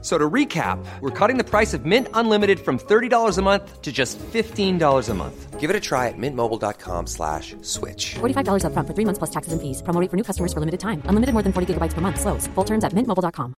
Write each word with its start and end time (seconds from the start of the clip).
So 0.00 0.16
to 0.16 0.30
recap, 0.30 0.78
we're 1.00 1.10
cutting 1.10 1.38
the 1.38 1.44
price 1.44 1.74
of 1.74 1.84
Mint 1.84 2.06
Unlimited 2.14 2.60
from 2.60 2.78
$30 2.78 3.36
a 3.36 3.42
month 3.42 3.82
to 3.82 3.90
just 3.90 4.16
$15 4.32 5.08
a 5.08 5.14
month. 5.14 5.58
Give 5.58 5.70
it 5.70 5.74
a 5.74 5.80
try 5.80 6.06
at 6.06 6.16
mintmobile.com 6.16 7.06
slash 7.08 7.56
switch. 7.62 8.14
$45 8.20 8.62
upfront 8.62 8.86
for 8.86 8.94
three 8.94 9.04
months 9.04 9.18
plus 9.18 9.30
taxes 9.30 9.52
and 9.52 9.60
fees. 9.60 9.82
Promo 9.82 10.00
rate 10.00 10.08
for 10.08 10.16
new 10.16 10.22
customers 10.22 10.52
for 10.52 10.60
limited 10.60 10.78
time. 10.78 11.02
Unlimited 11.08 11.32
more 11.34 11.42
than 11.42 11.52
40 11.52 11.74
gigabytes 11.74 11.94
per 11.94 12.00
month. 12.00 12.20
Slows. 12.20 12.46
Full 12.54 12.64
terms 12.64 12.84
at 12.84 12.94
mintmobile.com. 12.94 13.54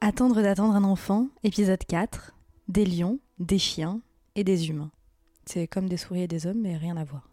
Attendre 0.00 0.40
d'attendre 0.40 0.76
un 0.76 0.84
enfant, 0.84 1.28
épisode 1.42 1.82
4. 1.84 2.32
Des 2.68 2.84
lions, 2.84 3.18
des 3.40 3.58
chiens 3.58 4.02
et 4.36 4.44
des 4.44 4.68
humains. 4.68 4.92
C'est 5.46 5.66
comme 5.66 5.88
des 5.88 5.96
souris 5.96 6.22
et 6.22 6.28
des 6.28 6.46
hommes, 6.46 6.60
mais 6.60 6.76
rien 6.76 6.96
à 6.96 7.02
voir. 7.02 7.28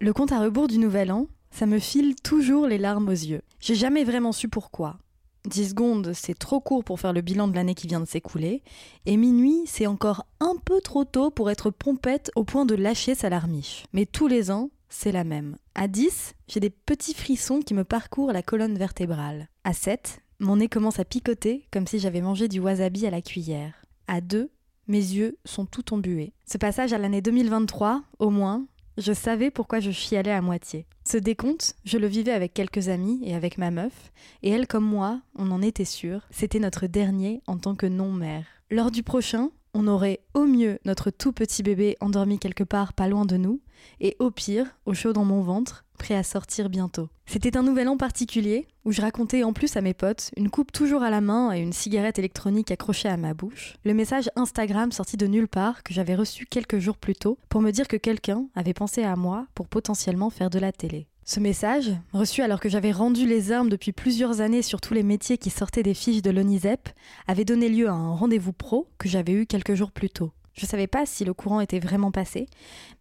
Le 0.00 0.12
compte 0.12 0.32
à 0.32 0.40
rebours 0.40 0.68
du 0.68 0.78
nouvel 0.78 1.10
an, 1.10 1.26
ça 1.50 1.66
me 1.66 1.78
file 1.78 2.14
toujours 2.16 2.66
les 2.66 2.78
larmes 2.78 3.08
aux 3.08 3.12
yeux. 3.12 3.42
J'ai 3.60 3.74
jamais 3.74 4.04
vraiment 4.04 4.32
su 4.32 4.48
pourquoi. 4.48 4.98
10 5.46 5.70
secondes, 5.70 6.12
c'est 6.14 6.38
trop 6.38 6.60
court 6.60 6.84
pour 6.84 7.00
faire 7.00 7.12
le 7.12 7.20
bilan 7.20 7.48
de 7.48 7.54
l'année 7.54 7.74
qui 7.74 7.86
vient 7.86 8.00
de 8.00 8.06
s'écouler, 8.06 8.62
et 9.06 9.16
minuit, 9.16 9.62
c'est 9.66 9.86
encore 9.86 10.26
un 10.40 10.54
peu 10.64 10.80
trop 10.80 11.04
tôt 11.04 11.30
pour 11.30 11.50
être 11.50 11.70
pompette 11.70 12.30
au 12.36 12.44
point 12.44 12.66
de 12.66 12.74
lâcher 12.74 13.14
sa 13.14 13.30
larmiche. 13.30 13.84
Mais 13.92 14.04
tous 14.04 14.28
les 14.28 14.50
ans, 14.50 14.70
c'est 14.88 15.12
la 15.12 15.24
même. 15.24 15.56
À 15.74 15.88
10, 15.88 16.34
j'ai 16.48 16.60
des 16.60 16.70
petits 16.70 17.14
frissons 17.14 17.60
qui 17.60 17.74
me 17.74 17.84
parcourent 17.84 18.32
la 18.32 18.42
colonne 18.42 18.76
vertébrale. 18.76 19.48
À 19.64 19.72
7, 19.72 20.20
mon 20.40 20.56
nez 20.56 20.68
commence 20.68 20.98
à 20.98 21.04
picoter 21.04 21.66
comme 21.70 21.86
si 21.86 21.98
j'avais 21.98 22.20
mangé 22.20 22.48
du 22.48 22.60
wasabi 22.60 23.06
à 23.06 23.10
la 23.10 23.22
cuillère. 23.22 23.74
À 24.06 24.20
2, 24.20 24.50
mes 24.86 24.98
yeux 24.98 25.36
sont 25.44 25.66
tout 25.66 25.92
embués. 25.92 26.32
Ce 26.46 26.58
passage 26.58 26.92
à 26.92 26.98
l'année 26.98 27.20
2023, 27.20 28.02
au 28.18 28.30
moins, 28.30 28.64
je 28.98 29.12
savais 29.12 29.50
pourquoi 29.50 29.80
je 29.80 29.92
chialais 29.92 30.32
à 30.32 30.42
moitié. 30.42 30.84
Ce 31.04 31.16
décompte, 31.16 31.76
je 31.84 31.96
le 31.96 32.08
vivais 32.08 32.32
avec 32.32 32.52
quelques 32.52 32.88
amis 32.88 33.20
et 33.24 33.34
avec 33.34 33.56
ma 33.56 33.70
meuf, 33.70 34.12
et 34.42 34.50
elle 34.50 34.66
comme 34.66 34.84
moi, 34.84 35.20
on 35.36 35.50
en 35.50 35.62
était 35.62 35.84
sûr, 35.84 36.26
c'était 36.30 36.58
notre 36.58 36.86
dernier 36.86 37.40
en 37.46 37.56
tant 37.56 37.74
que 37.74 37.86
non-mère. 37.86 38.44
Lors 38.70 38.90
du 38.90 39.02
prochain, 39.02 39.50
on 39.74 39.86
aurait 39.86 40.20
au 40.34 40.44
mieux 40.44 40.78
notre 40.84 41.10
tout 41.10 41.32
petit 41.32 41.62
bébé 41.62 41.96
endormi 42.00 42.38
quelque 42.38 42.64
part 42.64 42.92
pas 42.92 43.08
loin 43.08 43.24
de 43.24 43.36
nous, 43.36 43.60
et 44.00 44.16
au 44.18 44.30
pire, 44.30 44.66
au 44.86 44.94
chaud 44.94 45.12
dans 45.12 45.24
mon 45.24 45.42
ventre, 45.42 45.84
prêt 45.98 46.14
à 46.14 46.22
sortir 46.22 46.68
bientôt. 46.68 47.08
C'était 47.26 47.56
un 47.56 47.62
nouvel 47.62 47.88
an 47.88 47.96
particulier, 47.96 48.68
où 48.84 48.92
je 48.92 49.02
racontais 49.02 49.42
en 49.42 49.52
plus 49.52 49.76
à 49.76 49.80
mes 49.80 49.94
potes, 49.94 50.30
une 50.36 50.50
coupe 50.50 50.72
toujours 50.72 51.02
à 51.02 51.10
la 51.10 51.20
main 51.20 51.52
et 51.52 51.60
une 51.60 51.72
cigarette 51.72 52.18
électronique 52.18 52.70
accrochée 52.70 53.08
à 53.08 53.16
ma 53.16 53.34
bouche, 53.34 53.76
le 53.84 53.94
message 53.94 54.30
Instagram 54.36 54.92
sorti 54.92 55.16
de 55.16 55.26
nulle 55.26 55.48
part 55.48 55.82
que 55.82 55.92
j'avais 55.92 56.14
reçu 56.14 56.46
quelques 56.46 56.78
jours 56.78 56.96
plus 56.96 57.14
tôt 57.14 57.38
pour 57.48 57.60
me 57.60 57.70
dire 57.70 57.88
que 57.88 57.96
quelqu'un 57.96 58.46
avait 58.54 58.74
pensé 58.74 59.02
à 59.02 59.16
moi 59.16 59.46
pour 59.54 59.68
potentiellement 59.68 60.30
faire 60.30 60.50
de 60.50 60.58
la 60.58 60.72
télé. 60.72 61.06
Ce 61.30 61.40
message, 61.40 61.92
reçu 62.14 62.40
alors 62.40 62.58
que 62.58 62.70
j'avais 62.70 62.90
rendu 62.90 63.26
les 63.26 63.52
armes 63.52 63.68
depuis 63.68 63.92
plusieurs 63.92 64.40
années 64.40 64.62
sur 64.62 64.80
tous 64.80 64.94
les 64.94 65.02
métiers 65.02 65.36
qui 65.36 65.50
sortaient 65.50 65.82
des 65.82 65.92
fiches 65.92 66.22
de 66.22 66.30
l'ONISEP, 66.30 66.88
avait 67.26 67.44
donné 67.44 67.68
lieu 67.68 67.86
à 67.86 67.92
un 67.92 68.14
rendez-vous 68.14 68.54
pro 68.54 68.88
que 68.96 69.10
j'avais 69.10 69.32
eu 69.32 69.44
quelques 69.44 69.74
jours 69.74 69.92
plus 69.92 70.08
tôt. 70.08 70.32
Je 70.54 70.64
savais 70.64 70.86
pas 70.86 71.04
si 71.04 71.26
le 71.26 71.34
courant 71.34 71.60
était 71.60 71.80
vraiment 71.80 72.10
passé, 72.10 72.46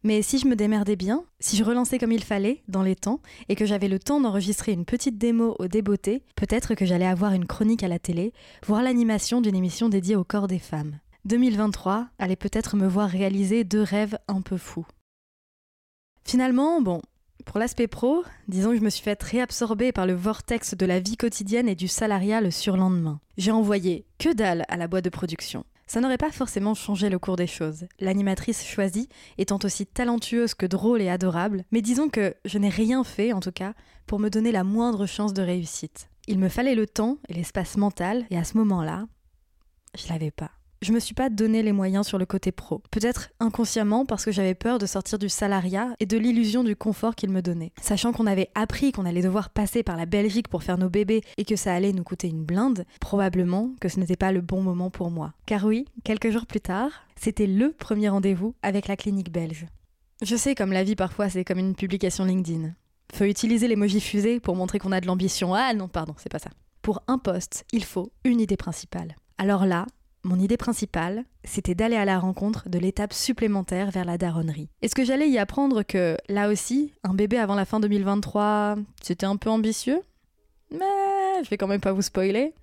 mais 0.03 0.21
si 0.21 0.39
je 0.39 0.47
me 0.47 0.57
démerdais 0.57 0.97
bien, 0.97 1.23
si 1.39 1.55
je 1.55 1.63
relançais 1.63 1.99
comme 1.99 2.11
il 2.11 2.21
fallait, 2.21 2.63
dans 2.67 2.83
les 2.83 2.97
temps, 2.97 3.21
et 3.47 3.55
que 3.55 3.65
j'avais 3.65 3.87
le 3.87 3.97
temps 3.97 4.19
d'enregistrer 4.19 4.73
une 4.73 4.83
petite 4.83 5.17
démo 5.17 5.55
au 5.57 5.69
débeauté, 5.69 6.21
peut-être 6.35 6.75
que 6.75 6.85
j'allais 6.85 7.07
avoir 7.07 7.31
une 7.31 7.47
chronique 7.47 7.83
à 7.83 7.87
la 7.87 7.97
télé, 7.97 8.33
voire 8.65 8.83
l'animation 8.83 9.39
d'une 9.39 9.55
émission 9.55 9.87
dédiée 9.87 10.17
au 10.17 10.25
corps 10.25 10.47
des 10.47 10.59
femmes. 10.59 10.99
2023 11.23 12.09
allait 12.19 12.35
peut-être 12.35 12.75
me 12.75 12.89
voir 12.89 13.07
réaliser 13.07 13.63
deux 13.63 13.83
rêves 13.83 14.19
un 14.27 14.41
peu 14.41 14.57
fous. 14.57 14.85
Finalement, 16.25 16.81
bon, 16.81 17.01
pour 17.47 17.59
l'aspect 17.59 17.87
pro, 17.87 18.23
disons 18.49 18.71
que 18.71 18.77
je 18.77 18.83
me 18.83 18.89
suis 18.89 19.01
fait 19.01 19.23
réabsorber 19.23 19.93
par 19.93 20.05
le 20.05 20.13
vortex 20.13 20.75
de 20.75 20.85
la 20.85 20.99
vie 20.99 21.15
quotidienne 21.15 21.69
et 21.69 21.75
du 21.75 21.87
salariat 21.87 22.41
le 22.41 22.51
surlendemain. 22.51 23.21
J'ai 23.37 23.51
envoyé 23.51 24.05
que 24.19 24.33
dalle 24.33 24.65
à 24.67 24.75
la 24.75 24.87
boîte 24.87 25.05
de 25.05 25.09
production. 25.09 25.65
Ça 25.87 26.01
n'aurait 26.01 26.17
pas 26.17 26.31
forcément 26.31 26.73
changé 26.73 27.09
le 27.09 27.19
cours 27.19 27.37
des 27.37 27.47
choses, 27.47 27.85
l'animatrice 28.01 28.65
choisie 28.65 29.07
étant 29.37 29.59
aussi 29.63 29.85
talentueuse 29.85 30.55
que 30.55 30.65
drôle 30.65 31.01
et 31.01 31.07
adorable, 31.07 31.63
mais 31.71 31.81
disons 31.81 32.09
que 32.09 32.35
je 32.43 32.57
n'ai 32.57 32.69
rien 32.69 33.05
fait, 33.05 33.31
en 33.31 33.39
tout 33.39 33.53
cas, 33.53 33.73
pour 34.07 34.19
me 34.19 34.29
donner 34.29 34.51
la 34.51 34.65
moindre 34.65 35.05
chance 35.05 35.33
de 35.33 35.41
réussite. 35.41 36.09
Il 36.27 36.39
me 36.39 36.49
fallait 36.49 36.75
le 36.75 36.85
temps 36.85 37.17
et 37.29 37.33
l'espace 37.33 37.77
mental, 37.77 38.25
et 38.29 38.37
à 38.37 38.43
ce 38.43 38.57
moment-là, 38.57 39.07
je 39.97 40.09
l'avais 40.09 40.31
pas 40.31 40.51
je 40.81 40.93
me 40.93 40.99
suis 40.99 41.13
pas 41.13 41.29
donné 41.29 41.63
les 41.63 41.71
moyens 41.71 42.05
sur 42.05 42.17
le 42.17 42.25
côté 42.25 42.51
pro. 42.51 42.81
Peut-être 42.91 43.29
inconsciemment 43.39 44.05
parce 44.05 44.25
que 44.25 44.31
j'avais 44.31 44.53
peur 44.53 44.77
de 44.79 44.85
sortir 44.85 45.17
du 45.17 45.29
salariat 45.29 45.89
et 45.99 46.05
de 46.05 46.17
l'illusion 46.17 46.63
du 46.63 46.75
confort 46.75 47.15
qu'il 47.15 47.31
me 47.31 47.41
donnait. 47.41 47.71
Sachant 47.81 48.13
qu'on 48.13 48.27
avait 48.27 48.49
appris 48.55 48.91
qu'on 48.91 49.05
allait 49.05 49.21
devoir 49.21 49.49
passer 49.49 49.83
par 49.83 49.97
la 49.97 50.05
Belgique 50.05 50.47
pour 50.47 50.63
faire 50.63 50.77
nos 50.77 50.89
bébés 50.89 51.21
et 51.37 51.45
que 51.45 51.55
ça 51.55 51.73
allait 51.73 51.93
nous 51.93 52.03
coûter 52.03 52.27
une 52.27 52.43
blinde, 52.43 52.85
probablement 52.99 53.71
que 53.81 53.89
ce 53.89 53.99
n'était 53.99 54.15
pas 54.15 54.31
le 54.31 54.41
bon 54.41 54.61
moment 54.61 54.89
pour 54.89 55.09
moi. 55.09 55.33
Car 55.45 55.65
oui, 55.65 55.85
quelques 56.03 56.31
jours 56.31 56.45
plus 56.45 56.61
tard, 56.61 56.91
c'était 57.15 57.47
le 57.47 57.71
premier 57.71 58.09
rendez-vous 58.09 58.55
avec 58.61 58.87
la 58.87 58.95
clinique 58.95 59.31
belge. 59.31 59.65
Je 60.21 60.35
sais 60.35 60.55
comme 60.55 60.71
la 60.71 60.83
vie 60.83 60.95
parfois 60.95 61.29
c'est 61.29 61.43
comme 61.43 61.59
une 61.59 61.75
publication 61.75 62.25
LinkedIn. 62.25 62.73
Faut 63.13 63.23
utiliser 63.23 63.67
l'emoji 63.67 64.01
fusée 64.01 64.39
pour 64.39 64.55
montrer 64.55 64.79
qu'on 64.79 64.91
a 64.91 65.01
de 65.01 65.07
l'ambition. 65.07 65.53
Ah 65.53 65.73
non, 65.73 65.87
pardon, 65.87 66.13
c'est 66.17 66.31
pas 66.31 66.39
ça. 66.39 66.49
Pour 66.81 67.01
un 67.07 67.17
poste, 67.17 67.65
il 67.71 67.83
faut 67.83 68.11
une 68.23 68.41
idée 68.41 68.57
principale. 68.57 69.15
Alors 69.37 69.65
là, 69.65 69.85
mon 70.27 70.39
idée 70.39 70.57
principale, 70.57 71.23
c'était 71.45 71.73
d'aller 71.73 71.95
à 71.95 72.03
la 72.03 72.19
rencontre 72.19 72.67
de 72.67 72.77
l'étape 72.77 73.13
supplémentaire 73.13 73.91
vers 73.91 74.03
la 74.03 74.17
daronnerie. 74.17 74.69
Est-ce 74.81 74.93
que 74.93 75.05
j'allais 75.05 75.29
y 75.29 75.37
apprendre 75.37 75.83
que, 75.83 76.17
là 76.27 76.49
aussi, 76.49 76.93
un 77.03 77.13
bébé 77.13 77.37
avant 77.37 77.55
la 77.55 77.63
fin 77.63 77.79
2023, 77.79 78.75
c'était 79.01 79.25
un 79.25 79.37
peu 79.37 79.49
ambitieux? 79.49 80.01
Mais 80.69 81.43
je 81.43 81.49
vais 81.49 81.57
quand 81.57 81.67
même 81.67 81.79
pas 81.79 81.93
vous 81.93 82.01
spoiler. 82.01 82.53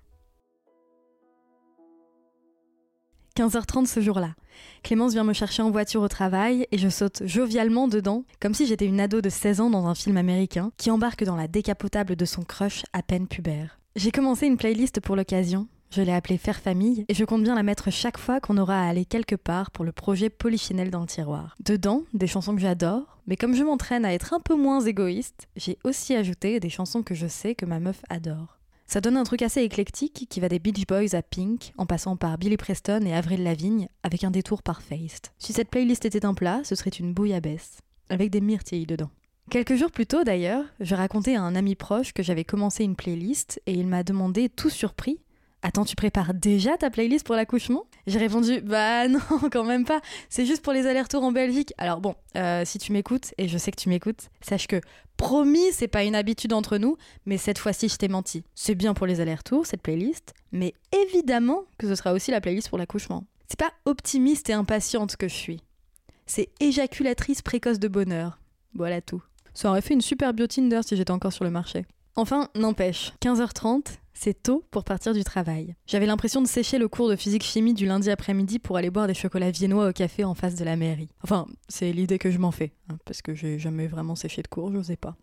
15h30 3.35 3.87
ce 3.87 3.99
jour-là. 3.99 4.35
Clémence 4.83 5.13
vient 5.13 5.25
me 5.25 5.33
chercher 5.33 5.63
en 5.63 5.71
voiture 5.71 6.01
au 6.01 6.07
travail 6.07 6.67
et 6.71 6.77
je 6.77 6.87
saute 6.87 7.23
jovialement 7.25 7.87
dedans, 7.87 8.23
comme 8.39 8.53
si 8.53 8.67
j'étais 8.67 8.85
une 8.85 8.99
ado 8.99 9.21
de 9.21 9.29
16 9.29 9.59
ans 9.59 9.69
dans 9.71 9.87
un 9.87 9.95
film 9.95 10.17
américain 10.17 10.71
qui 10.77 10.91
embarque 10.91 11.23
dans 11.23 11.35
la 11.35 11.47
décapotable 11.47 12.15
de 12.15 12.25
son 12.25 12.43
crush 12.43 12.83
à 12.93 13.01
peine 13.01 13.27
pubère. 13.27 13.79
J'ai 13.95 14.11
commencé 14.11 14.45
une 14.45 14.57
playlist 14.57 14.99
pour 15.01 15.15
l'occasion 15.15 15.67
je 15.95 16.01
l'ai 16.01 16.11
appelée 16.11 16.37
Faire 16.37 16.59
Famille 16.59 17.05
et 17.07 17.13
je 17.13 17.23
compte 17.23 17.43
bien 17.43 17.55
la 17.55 17.63
mettre 17.63 17.89
chaque 17.89 18.17
fois 18.17 18.41
qu'on 18.41 18.57
aura 18.57 18.81
à 18.81 18.89
aller 18.89 19.05
quelque 19.05 19.35
part 19.35 19.71
pour 19.71 19.85
le 19.85 19.93
projet 19.93 20.29
Polychinelle 20.29 20.91
dans 20.91 20.99
le 20.99 21.07
tiroir. 21.07 21.55
Dedans, 21.63 22.03
des 22.13 22.27
chansons 22.27 22.53
que 22.53 22.61
j'adore, 22.61 23.17
mais 23.27 23.37
comme 23.37 23.55
je 23.55 23.63
m'entraîne 23.63 24.03
à 24.03 24.13
être 24.13 24.33
un 24.33 24.41
peu 24.41 24.55
moins 24.55 24.81
égoïste, 24.81 25.47
j'ai 25.55 25.77
aussi 25.85 26.13
ajouté 26.13 26.59
des 26.59 26.69
chansons 26.69 27.01
que 27.01 27.15
je 27.15 27.27
sais 27.27 27.55
que 27.55 27.65
ma 27.65 27.79
meuf 27.79 28.01
adore. 28.09 28.59
Ça 28.87 28.99
donne 28.99 29.15
un 29.15 29.23
truc 29.23 29.41
assez 29.41 29.61
éclectique 29.61 30.27
qui 30.29 30.39
va 30.41 30.49
des 30.49 30.59
Beach 30.59 30.85
Boys 30.85 31.15
à 31.15 31.21
Pink, 31.21 31.71
en 31.77 31.85
passant 31.85 32.17
par 32.17 32.37
Billy 32.37 32.57
Preston 32.57 33.01
et 33.05 33.13
Avril 33.13 33.43
Lavigne, 33.43 33.87
avec 34.03 34.25
un 34.25 34.31
détour 34.31 34.63
par 34.63 34.81
Faced. 34.81 35.27
Si 35.39 35.53
cette 35.53 35.69
playlist 35.69 36.03
était 36.03 36.25
un 36.25 36.33
plat, 36.33 36.59
ce 36.65 36.75
serait 36.75 36.89
une 36.89 37.13
bouillabaisse, 37.13 37.79
avec 38.09 38.31
des 38.31 38.41
myrtilles 38.41 38.85
dedans. 38.85 39.09
Quelques 39.49 39.75
jours 39.75 39.91
plus 39.91 40.07
tôt 40.07 40.23
d'ailleurs, 40.23 40.65
je 40.79 40.95
racontais 40.95 41.35
à 41.35 41.41
un 41.41 41.55
ami 41.55 41.75
proche 41.75 42.13
que 42.13 42.23
j'avais 42.23 42.43
commencé 42.43 42.83
une 42.83 42.95
playlist 42.95 43.61
et 43.65 43.73
il 43.73 43.87
m'a 43.87 44.03
demandé, 44.03 44.49
tout 44.49 44.71
surpris, 44.71 45.19
Attends, 45.67 45.83
tu 45.83 45.95
prépares 45.95 46.35
déjà 46.35 46.77
ta 46.77 46.91
playlist 46.91 47.25
pour 47.25 47.33
l'accouchement? 47.33 47.87
J'ai 48.05 48.19
répondu 48.19 48.61
Bah 48.61 49.07
non, 49.09 49.19
quand 49.51 49.63
même 49.63 49.83
pas. 49.83 49.99
C'est 50.29 50.45
juste 50.45 50.61
pour 50.61 50.73
les 50.73 50.85
allers-retours 50.85 51.23
en 51.23 51.31
Belgique. 51.31 51.73
Alors 51.79 52.01
bon, 52.01 52.13
euh, 52.37 52.61
si 52.65 52.77
tu 52.77 52.91
m'écoutes, 52.91 53.33
et 53.39 53.47
je 53.47 53.57
sais 53.57 53.71
que 53.71 53.81
tu 53.81 53.89
m'écoutes, 53.89 54.29
sache 54.41 54.67
que 54.67 54.79
promis, 55.17 55.71
c'est 55.71 55.87
pas 55.87 56.03
une 56.03 56.13
habitude 56.13 56.53
entre 56.53 56.77
nous, 56.77 56.97
mais 57.25 57.37
cette 57.37 57.57
fois-ci, 57.57 57.89
je 57.89 57.95
t'ai 57.95 58.09
menti. 58.09 58.43
C'est 58.53 58.75
bien 58.75 58.93
pour 58.93 59.07
les 59.07 59.21
allers-retours, 59.21 59.65
cette 59.65 59.81
playlist, 59.81 60.35
mais 60.51 60.75
évidemment 60.91 61.63
que 61.79 61.87
ce 61.87 61.95
sera 61.95 62.13
aussi 62.13 62.29
la 62.29 62.41
playlist 62.41 62.69
pour 62.69 62.77
l'accouchement. 62.77 63.23
C'est 63.47 63.59
pas 63.59 63.73
optimiste 63.85 64.51
et 64.51 64.53
impatiente 64.53 65.15
que 65.15 65.27
je 65.27 65.33
suis. 65.33 65.61
C'est 66.27 66.49
éjaculatrice 66.59 67.41
précoce 67.41 67.79
de 67.79 67.87
bonheur. 67.87 68.37
Voilà 68.75 69.01
tout. 69.01 69.23
Ça 69.55 69.71
aurait 69.71 69.81
fait 69.81 69.95
une 69.95 70.01
super 70.01 70.31
bio 70.35 70.45
Tinder 70.45 70.81
si 70.85 70.95
j'étais 70.95 71.09
encore 71.09 71.33
sur 71.33 71.43
le 71.43 71.49
marché. 71.49 71.87
Enfin, 72.15 72.49
n'empêche, 72.53 73.13
15h30, 73.19 73.97
c'est 74.15 74.41
tôt 74.41 74.63
pour 74.71 74.83
partir 74.83 75.13
du 75.13 75.23
travail. 75.23 75.75
J'avais 75.85 76.05
l'impression 76.07 76.41
de 76.41 76.47
sécher 76.47 76.79
le 76.79 76.87
cours 76.87 77.09
de 77.09 77.15
physique-chimie 77.15 77.73
du 77.73 77.85
lundi 77.85 78.09
après-midi 78.09 78.57
pour 78.57 78.77
aller 78.77 78.89
boire 78.89 79.07
des 79.07 79.13
chocolats 79.13 79.51
viennois 79.51 79.89
au 79.89 79.93
café 79.93 80.23
en 80.23 80.33
face 80.33 80.55
de 80.55 80.65
la 80.65 80.75
mairie. 80.75 81.09
Enfin, 81.21 81.45
c'est 81.67 81.91
l'idée 81.91 82.17
que 82.17 82.31
je 82.31 82.39
m'en 82.39 82.51
fais, 82.51 82.73
hein, 82.89 82.97
parce 83.05 83.21
que 83.21 83.35
j'ai 83.35 83.59
jamais 83.59 83.87
vraiment 83.87 84.15
séché 84.15 84.41
de 84.41 84.47
cours, 84.47 84.71
j'osais 84.71 84.95
pas. 84.95 85.15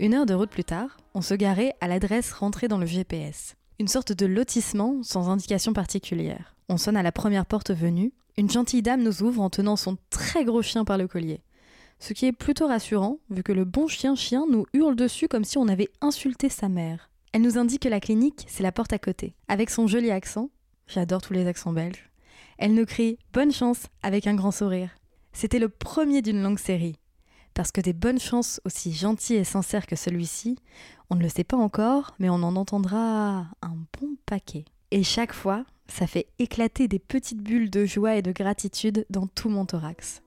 Une 0.00 0.14
heure 0.14 0.26
de 0.26 0.34
route 0.34 0.50
plus 0.50 0.64
tard, 0.64 0.96
on 1.14 1.22
se 1.22 1.34
garait 1.34 1.74
à 1.80 1.88
l'adresse 1.88 2.32
rentrée 2.32 2.68
dans 2.68 2.78
le 2.78 2.86
GPS. 2.86 3.56
Une 3.78 3.88
sorte 3.88 4.12
de 4.12 4.26
lotissement 4.26 5.02
sans 5.02 5.28
indication 5.28 5.72
particulière. 5.72 6.56
On 6.68 6.78
sonne 6.78 6.96
à 6.96 7.02
la 7.02 7.12
première 7.12 7.46
porte 7.46 7.70
venue. 7.70 8.12
Une 8.36 8.50
gentille 8.50 8.82
dame 8.82 9.02
nous 9.02 9.22
ouvre 9.22 9.42
en 9.42 9.50
tenant 9.50 9.76
son 9.76 9.96
très 10.10 10.44
gros 10.44 10.62
chien 10.62 10.84
par 10.84 10.98
le 10.98 11.08
collier. 11.08 11.42
Ce 12.00 12.12
qui 12.12 12.26
est 12.26 12.32
plutôt 12.32 12.68
rassurant, 12.68 13.18
vu 13.28 13.42
que 13.42 13.52
le 13.52 13.64
bon 13.64 13.88
chien-chien 13.88 14.46
nous 14.50 14.66
hurle 14.72 14.94
dessus 14.94 15.28
comme 15.28 15.44
si 15.44 15.58
on 15.58 15.66
avait 15.68 15.90
insulté 16.00 16.48
sa 16.48 16.68
mère. 16.68 17.10
Elle 17.32 17.42
nous 17.42 17.58
indique 17.58 17.82
que 17.82 17.88
la 17.88 18.00
clinique, 18.00 18.46
c'est 18.48 18.62
la 18.62 18.72
porte 18.72 18.92
à 18.92 18.98
côté. 18.98 19.34
Avec 19.48 19.70
son 19.70 19.86
joli 19.86 20.10
accent, 20.10 20.50
j'adore 20.86 21.20
tous 21.20 21.34
les 21.34 21.46
accents 21.46 21.72
belges, 21.72 22.08
elle 22.58 22.74
nous 22.74 22.86
crie 22.86 23.18
Bonne 23.32 23.52
chance 23.52 23.86
avec 24.02 24.26
un 24.26 24.34
grand 24.34 24.50
sourire. 24.50 24.90
C'était 25.32 25.60
le 25.60 25.68
premier 25.68 26.22
d'une 26.22 26.42
longue 26.42 26.58
série. 26.58 26.96
Parce 27.54 27.70
que 27.70 27.80
des 27.80 27.92
bonnes 27.92 28.18
chances 28.18 28.60
aussi 28.64 28.92
gentilles 28.92 29.36
et 29.36 29.44
sincères 29.44 29.86
que 29.86 29.94
celui-ci, 29.94 30.58
on 31.08 31.14
ne 31.14 31.22
le 31.22 31.28
sait 31.28 31.44
pas 31.44 31.56
encore, 31.56 32.14
mais 32.18 32.28
on 32.28 32.42
en 32.42 32.56
entendra 32.56 33.46
un 33.62 33.76
bon 34.00 34.16
paquet. 34.26 34.64
Et 34.90 35.04
chaque 35.04 35.32
fois, 35.32 35.64
ça 35.86 36.08
fait 36.08 36.26
éclater 36.40 36.88
des 36.88 36.98
petites 36.98 37.42
bulles 37.42 37.70
de 37.70 37.84
joie 37.84 38.16
et 38.16 38.22
de 38.22 38.32
gratitude 38.32 39.06
dans 39.08 39.28
tout 39.28 39.48
mon 39.48 39.64
thorax. 39.64 40.22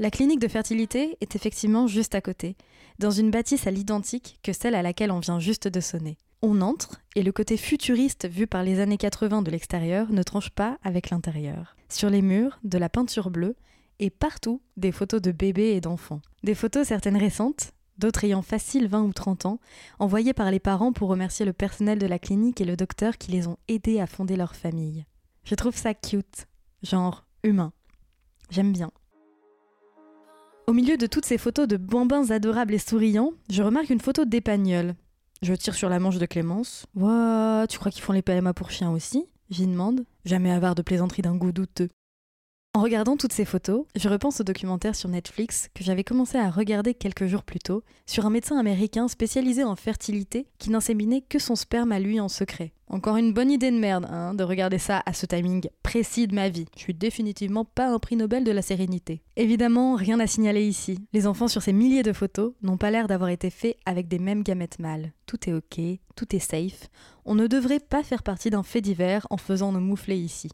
La 0.00 0.12
clinique 0.12 0.38
de 0.38 0.46
fertilité 0.46 1.18
est 1.20 1.34
effectivement 1.34 1.88
juste 1.88 2.14
à 2.14 2.20
côté, 2.20 2.56
dans 3.00 3.10
une 3.10 3.32
bâtisse 3.32 3.66
à 3.66 3.72
l'identique 3.72 4.38
que 4.44 4.52
celle 4.52 4.76
à 4.76 4.82
laquelle 4.82 5.10
on 5.10 5.18
vient 5.18 5.40
juste 5.40 5.66
de 5.66 5.80
sonner. 5.80 6.18
On 6.40 6.60
entre 6.60 7.00
et 7.16 7.24
le 7.24 7.32
côté 7.32 7.56
futuriste 7.56 8.28
vu 8.28 8.46
par 8.46 8.62
les 8.62 8.78
années 8.78 8.96
80 8.96 9.42
de 9.42 9.50
l'extérieur 9.50 10.12
ne 10.12 10.22
tranche 10.22 10.50
pas 10.50 10.78
avec 10.84 11.10
l'intérieur. 11.10 11.74
Sur 11.88 12.10
les 12.10 12.22
murs, 12.22 12.60
de 12.62 12.78
la 12.78 12.88
peinture 12.88 13.30
bleue 13.30 13.56
et 13.98 14.10
partout 14.10 14.62
des 14.76 14.92
photos 14.92 15.20
de 15.20 15.32
bébés 15.32 15.72
et 15.74 15.80
d'enfants. 15.80 16.22
Des 16.44 16.54
photos 16.54 16.86
certaines 16.86 17.16
récentes, 17.16 17.72
d'autres 17.98 18.22
ayant 18.22 18.42
facile 18.42 18.86
20 18.86 19.02
ou 19.02 19.12
30 19.12 19.46
ans, 19.46 19.58
envoyées 19.98 20.32
par 20.32 20.52
les 20.52 20.60
parents 20.60 20.92
pour 20.92 21.08
remercier 21.08 21.44
le 21.44 21.52
personnel 21.52 21.98
de 21.98 22.06
la 22.06 22.20
clinique 22.20 22.60
et 22.60 22.64
le 22.64 22.76
docteur 22.76 23.18
qui 23.18 23.32
les 23.32 23.48
ont 23.48 23.56
aidés 23.66 23.98
à 23.98 24.06
fonder 24.06 24.36
leur 24.36 24.54
famille. 24.54 25.06
Je 25.42 25.56
trouve 25.56 25.76
ça 25.76 25.92
cute, 25.92 26.46
genre 26.84 27.26
humain. 27.42 27.72
J'aime 28.50 28.72
bien. 28.72 28.92
Au 30.68 30.74
milieu 30.74 30.98
de 30.98 31.06
toutes 31.06 31.24
ces 31.24 31.38
photos 31.38 31.66
de 31.66 31.78
bambins 31.78 32.30
adorables 32.30 32.74
et 32.74 32.78
souriants, 32.78 33.32
je 33.48 33.62
remarque 33.62 33.88
une 33.88 34.02
photo 34.02 34.26
d'Épagnol. 34.26 34.96
Je 35.40 35.54
tire 35.54 35.74
sur 35.74 35.88
la 35.88 35.98
manche 35.98 36.18
de 36.18 36.26
Clémence. 36.26 36.84
What 36.94 37.68
Tu 37.70 37.78
crois 37.78 37.90
qu'ils 37.90 38.02
font 38.02 38.12
les 38.12 38.20
PMA 38.20 38.52
pour 38.52 38.70
chiens 38.70 38.90
aussi? 38.90 39.24
J'y 39.48 39.66
demande. 39.66 40.04
Jamais 40.26 40.50
avare 40.50 40.74
de 40.74 40.82
plaisanterie 40.82 41.22
d'un 41.22 41.36
goût 41.36 41.52
douteux. 41.52 41.88
En 42.78 42.82
regardant 42.82 43.16
toutes 43.16 43.32
ces 43.32 43.44
photos, 43.44 43.86
je 43.96 44.08
repense 44.08 44.40
au 44.40 44.44
documentaire 44.44 44.94
sur 44.94 45.08
Netflix 45.08 45.68
que 45.74 45.82
j'avais 45.82 46.04
commencé 46.04 46.38
à 46.38 46.48
regarder 46.48 46.94
quelques 46.94 47.26
jours 47.26 47.42
plus 47.42 47.58
tôt 47.58 47.82
sur 48.06 48.24
un 48.24 48.30
médecin 48.30 48.56
américain 48.56 49.08
spécialisé 49.08 49.64
en 49.64 49.74
fertilité 49.74 50.46
qui 50.58 50.70
n'inséminait 50.70 51.22
que 51.22 51.40
son 51.40 51.56
sperme 51.56 51.90
à 51.90 51.98
lui 51.98 52.20
en 52.20 52.28
secret. 52.28 52.72
Encore 52.86 53.16
une 53.16 53.32
bonne 53.32 53.50
idée 53.50 53.72
de 53.72 53.78
merde, 53.80 54.06
hein, 54.08 54.32
de 54.32 54.44
regarder 54.44 54.78
ça 54.78 55.02
à 55.06 55.12
ce 55.12 55.26
timing 55.26 55.68
précis 55.82 56.28
de 56.28 56.36
ma 56.36 56.50
vie. 56.50 56.66
Je 56.76 56.82
suis 56.82 56.94
définitivement 56.94 57.64
pas 57.64 57.88
un 57.88 57.98
prix 57.98 58.14
Nobel 58.14 58.44
de 58.44 58.52
la 58.52 58.62
sérénité. 58.62 59.22
Évidemment, 59.34 59.96
rien 59.96 60.20
à 60.20 60.28
signaler 60.28 60.64
ici. 60.64 61.00
Les 61.12 61.26
enfants 61.26 61.48
sur 61.48 61.62
ces 61.62 61.72
milliers 61.72 62.04
de 62.04 62.12
photos 62.12 62.52
n'ont 62.62 62.78
pas 62.78 62.92
l'air 62.92 63.08
d'avoir 63.08 63.30
été 63.30 63.50
faits 63.50 63.76
avec 63.86 64.06
des 64.06 64.20
mêmes 64.20 64.44
gamètes 64.44 64.78
mâles. 64.78 65.12
Tout 65.26 65.50
est 65.50 65.52
ok, 65.52 65.80
tout 66.14 66.36
est 66.36 66.38
safe. 66.38 66.90
On 67.24 67.34
ne 67.34 67.48
devrait 67.48 67.80
pas 67.80 68.04
faire 68.04 68.22
partie 68.22 68.50
d'un 68.50 68.62
fait 68.62 68.82
divers 68.82 69.26
en 69.30 69.36
faisant 69.36 69.72
nos 69.72 69.80
mouflets 69.80 70.20
ici. 70.20 70.48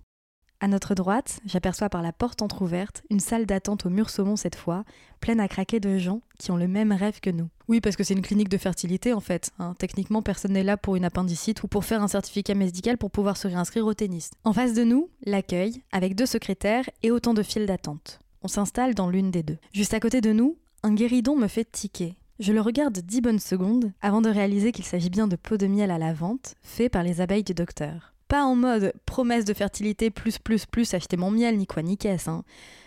À 0.65 0.67
notre 0.67 0.95
droite, 0.95 1.41
j'aperçois 1.45 1.91
par 1.91 2.01
la 2.01 2.15
porte 2.15 2.41
entr'ouverte 2.41 3.03
une 3.11 3.21
salle 3.21 3.45
d'attente 3.45 3.85
au 3.85 3.91
mur 3.91 4.09
saumon 4.09 4.35
cette 4.35 4.55
fois, 4.55 4.85
pleine 5.21 5.39
à 5.39 5.47
craquer 5.47 5.79
de 5.79 5.99
gens 5.99 6.23
qui 6.39 6.53
ont 6.53 6.57
le 6.57 6.67
même 6.67 6.91
rêve 6.91 7.21
que 7.21 7.29
nous. 7.29 7.51
Oui, 7.69 7.83
parce 7.83 7.97
que 7.97 8.03
c'est 8.03 8.15
une 8.15 8.23
clinique 8.23 8.49
de 8.49 8.57
fertilité 8.57 9.13
en 9.13 9.21
fait. 9.21 9.51
Hein. 9.59 9.75
Techniquement, 9.79 10.23
personne 10.23 10.55
n'est 10.55 10.63
là 10.63 10.79
pour 10.79 10.97
une 10.97 11.05
appendicite 11.05 11.63
ou 11.65 11.69
pour 11.69 11.85
faire 11.85 12.03
un 12.03 12.09
certificat 12.09 12.55
médical 12.55 12.97
pour 12.97 13.11
pouvoir 13.11 13.37
se 13.37 13.47
réinscrire 13.47 13.85
au 13.85 13.93
tennis. 13.93 14.31
En 14.43 14.55
face 14.55 14.73
de 14.73 14.85
nous, 14.85 15.11
l'accueil, 15.27 15.83
avec 15.93 16.15
deux 16.15 16.25
secrétaires 16.25 16.89
et 17.03 17.11
autant 17.11 17.35
de 17.35 17.43
files 17.43 17.67
d'attente. 17.67 18.19
On 18.41 18.49
s'installe 18.49 18.95
dans 18.95 19.11
l'une 19.11 19.31
des 19.31 19.43
deux. 19.43 19.59
Juste 19.75 19.93
à 19.93 20.01
côté 20.01 20.23
de 20.23 20.33
nous, 20.33 20.57
un 20.83 20.95
guéridon 20.95 21.37
me 21.37 21.49
fait 21.49 21.71
tiquer. 21.71 22.17
Je 22.39 22.55
le 22.55 22.63
regarde 22.63 23.01
dix 23.01 23.21
bonnes 23.21 23.39
secondes 23.39 23.93
avant 24.01 24.23
de 24.23 24.31
réaliser 24.31 24.73
qu'il 24.73 24.87
s'agit 24.87 25.11
bien 25.11 25.29
de 25.29 25.37
pots 25.37 25.59
de 25.59 25.67
miel 25.67 25.91
à 25.91 25.99
la 25.99 26.15
vente, 26.15 26.55
fait 26.63 26.89
par 26.89 27.03
les 27.03 27.21
abeilles 27.21 27.45
du 27.45 27.53
docteur. 27.53 28.14
Pas 28.29 28.45
en 28.45 28.57
mode 28.57 28.93
promesse 29.07 29.45
de 29.45 29.55
fertilité 29.55 30.11
plus 30.11 30.39
plus 30.39 30.67
plus 30.67 30.95
acheter 30.95 31.17
mon 31.17 31.31
miel 31.31 31.59
ni 31.59 31.67
quoi 31.67 31.83
ni 31.83 31.97
caisse, 31.97 32.29
hein. 32.29 32.45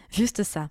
Juste 0.10 0.44
ça. 0.44 0.70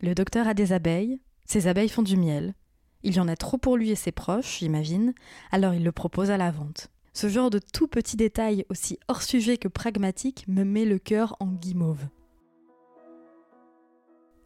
Le 0.00 0.14
docteur 0.14 0.46
a 0.46 0.54
des 0.54 0.72
abeilles, 0.72 1.20
ces 1.44 1.66
abeilles 1.66 1.88
font 1.88 2.02
du 2.02 2.16
miel. 2.16 2.54
Il 3.02 3.14
y 3.14 3.20
en 3.20 3.28
a 3.28 3.36
trop 3.36 3.58
pour 3.58 3.76
lui 3.76 3.90
et 3.90 3.96
ses 3.96 4.12
proches, 4.12 4.58
j'imagine, 4.58 5.14
alors 5.50 5.74
il 5.74 5.84
le 5.84 5.92
propose 5.92 6.30
à 6.30 6.36
la 6.36 6.50
vente. 6.50 6.88
Ce 7.12 7.28
genre 7.28 7.50
de 7.50 7.58
tout 7.58 7.88
petit 7.88 8.16
détail 8.16 8.64
aussi 8.68 8.98
hors 9.08 9.22
sujet 9.22 9.56
que 9.56 9.68
pragmatique 9.68 10.46
me 10.46 10.64
met 10.64 10.84
le 10.84 10.98
cœur 10.98 11.36
en 11.40 11.46
guimauve. 11.46 12.06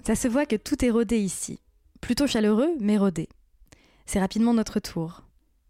Ça 0.04 0.14
se 0.14 0.26
voit 0.26 0.46
que 0.46 0.56
tout 0.56 0.84
est 0.84 0.90
rodé 0.90 1.18
ici. 1.18 1.60
Plutôt 2.00 2.26
chaleureux, 2.26 2.74
mais 2.80 2.98
rodé. 2.98 3.28
C'est 4.06 4.20
rapidement 4.20 4.54
notre 4.54 4.80
tour. 4.80 5.22